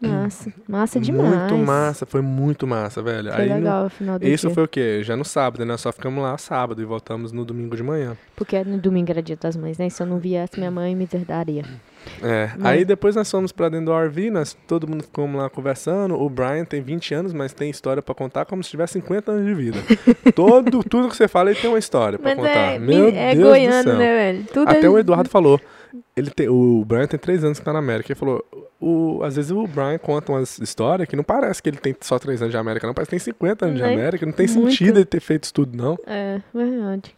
[0.00, 0.52] Massa.
[0.68, 1.50] Massa demais.
[1.52, 3.32] Muito massa, foi muito massa, velho.
[3.32, 4.54] Foi Aí legal no final do Isso dia.
[4.54, 5.00] foi o quê?
[5.02, 5.76] Já no sábado, né?
[5.78, 8.14] Só ficamos lá sábado e voltamos no domingo de manhã.
[8.36, 9.88] Porque no domingo era dia das mães, né?
[9.88, 11.64] Se eu não viesse, minha mãe me deserdaria.
[12.22, 12.50] É.
[12.58, 16.14] Mas- Aí depois nós fomos pra dentro do RV, nós, todo mundo ficou lá conversando.
[16.20, 19.46] O Brian tem 20 anos, mas tem história pra contar como se tivesse 50 anos
[19.46, 19.78] de vida.
[20.36, 22.74] Todo, tudo que você fala, ele tem uma história pra Mas contar.
[22.74, 23.96] é, Meu é Deus do goiano, céu.
[23.98, 24.44] né, velho?
[24.52, 25.60] Tudo Até é- o Eduardo falou.
[26.16, 28.12] Ele tem, o Brian tem três anos que tá na América.
[28.12, 28.44] Ele falou:
[28.80, 32.18] o, às vezes o Brian conta umas histórias que não parece que ele tem só
[32.18, 32.94] três anos de América, não.
[32.94, 33.92] Parece que tem 50 anos de Né?
[33.92, 34.24] América.
[34.26, 34.70] Não tem Muito.
[34.70, 35.98] sentido ele ter feito isso tudo, não.
[36.06, 37.14] É, verdade.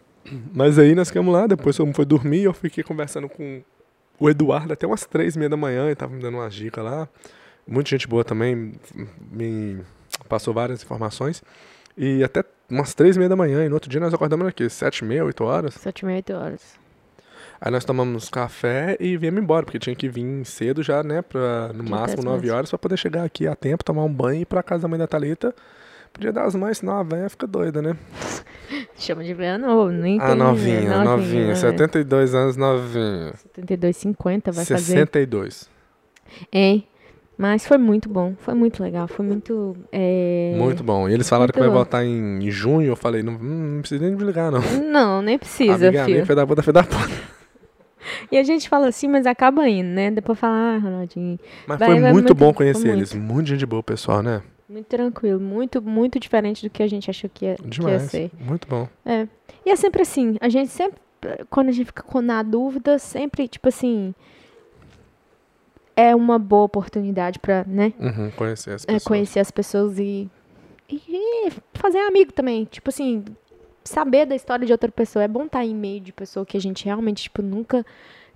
[0.52, 3.62] Mas aí nós ficamos lá, depois eu fui dormir eu fiquei conversando com
[4.20, 5.86] o Eduardo até umas três e meia da manhã.
[5.86, 7.08] Ele tava me dando umas dicas lá.
[7.66, 8.72] Muita gente boa também,
[9.30, 9.80] me
[10.28, 11.42] passou várias informações.
[11.96, 13.64] E até umas três e meia da manhã.
[13.64, 15.74] E no outro dia nós acordamos aqui, sete e meia, oito horas.
[15.74, 16.78] Sete e meia, oito horas.
[17.60, 21.22] Aí nós tomamos café e viemos embora, porque tinha que vir cedo já, né?
[21.22, 22.50] Pra, no Dia máximo das 9 Mães.
[22.56, 24.88] horas, pra poder chegar aqui a tempo, tomar um banho e ir pra casa da
[24.88, 25.52] mãe da Thalita.
[26.12, 27.96] Podia dar as mães, senão a velha fica doida, né?
[28.96, 31.54] Chama de velha novo, nem A tem- novinha, novinha, é.
[31.54, 33.32] 72 anos, novinha.
[33.34, 34.84] 72, 50 vai fazer.
[34.84, 35.68] 62.
[36.52, 36.80] É.
[37.36, 39.76] Mas foi muito bom, foi muito legal, foi muito.
[39.92, 40.54] É...
[40.56, 41.08] Muito bom.
[41.08, 41.84] E eles falaram que Muito vai bom.
[41.84, 42.88] voltar em, junho.
[42.88, 44.60] Eu falei, não, hum, não precisa nem me ligar, não.
[44.90, 46.26] Não, nem precisa, Amiga minha, filho.
[46.26, 47.37] foi da puta, foi da puta.
[48.30, 50.10] E a gente fala assim, mas acaba indo, né?
[50.10, 51.38] Depois fala, ah, Ronaldinho.
[51.66, 52.98] Mas Vai, foi vai muito bom conhecer muito.
[52.98, 53.14] eles.
[53.14, 54.42] Muito gente boa, pessoal, né?
[54.68, 58.02] Muito tranquilo, muito, muito diferente do que a gente achou que ia, que ia Demais.
[58.10, 58.30] ser.
[58.38, 58.86] Muito bom.
[59.04, 59.26] É.
[59.64, 60.98] E é sempre assim, a gente sempre,
[61.48, 64.14] quando a gente fica com- na dúvida, sempre, tipo assim,
[65.96, 69.04] é uma boa oportunidade pra, né, Uhum, conhecer as é, pessoas.
[69.04, 70.28] conhecer as pessoas e,
[70.88, 72.64] e, e fazer amigo também.
[72.66, 73.24] Tipo assim,
[73.88, 75.24] saber da história de outra pessoa.
[75.24, 77.84] É bom estar em meio de pessoa que a gente realmente, tipo, nunca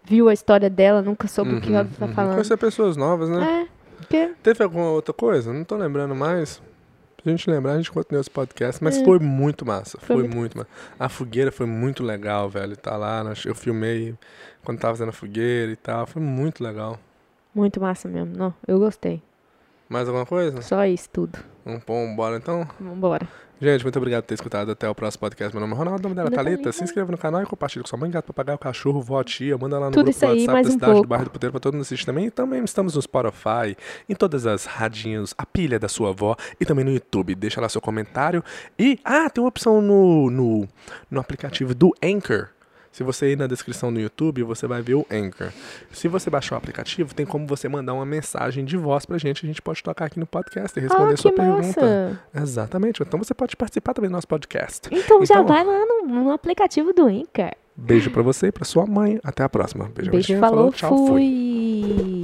[0.05, 2.13] viu a história dela, nunca soube o que ela tá uhum.
[2.13, 2.33] falando.
[2.33, 3.63] Conhecer pessoas novas, né?
[3.63, 5.53] É, porque Teve alguma outra coisa?
[5.53, 6.61] Não tô lembrando mais.
[7.23, 8.83] Pra gente lembrar, a gente continua esse podcast.
[8.83, 9.05] Mas É.
[9.05, 9.97] foi muito massa.
[9.99, 10.71] Foi, Foi muito, muito massa.
[10.99, 12.77] A fogueira foi muito legal, velho.
[12.77, 14.15] Tá lá, eu filmei
[14.65, 16.05] quando tava fazendo a fogueira e tal.
[16.07, 16.99] Foi muito legal.
[17.55, 18.37] muito massa mesmo.
[18.37, 19.23] Não, eu gostei.
[19.89, 20.63] Mais alguma coisa?
[20.63, 21.39] Só isso tudo.
[21.67, 22.67] Um bom, bora então?
[22.81, 23.29] Vambora.
[23.63, 24.73] Gente, muito obrigado por ter escutado.
[24.73, 25.55] Até o próximo podcast.
[25.55, 26.57] Meu nome é Ronaldo, o nome dela é Thalita.
[26.57, 26.73] Thalita.
[26.73, 29.57] Se inscreva no canal e compartilhe com sua mãe, gato, papagaio, cachorro, vó, tia.
[29.57, 31.09] Manda lá no Tudo grupo do aí, WhatsApp mais da um cidade do pouco.
[31.09, 32.27] bairro do Puteiro pra todo mundo assistir também.
[32.27, 33.77] E também estamos no Spotify,
[34.09, 37.37] em todas as radinhos, a pilha da sua avó e também no YouTube.
[37.37, 38.43] Deixa lá seu comentário.
[38.77, 40.69] E, ah, tem uma opção no, no,
[41.09, 42.49] no aplicativo do Anchor.
[42.93, 45.51] Se você ir na descrição do YouTube, você vai ver o Anchor.
[45.91, 49.45] Se você baixar o aplicativo, tem como você mandar uma mensagem de voz pra gente.
[49.45, 51.63] A gente pode tocar aqui no podcast e responder Ah, sua que pergunta.
[51.63, 52.21] massa.
[52.35, 53.03] Exatamente.
[53.03, 54.89] Então você pode participar também do nosso podcast.
[54.93, 57.53] Então, já Então- vai lá no, no aplicativo do Anchor.
[57.75, 59.19] Beijo pra você e pra sua mãe.
[59.25, 59.85] Até a próxima.
[59.85, 61.83] Beijo, Beijo, beijinho, falou, tchau, fui.
[61.85, 62.22] Aleluia.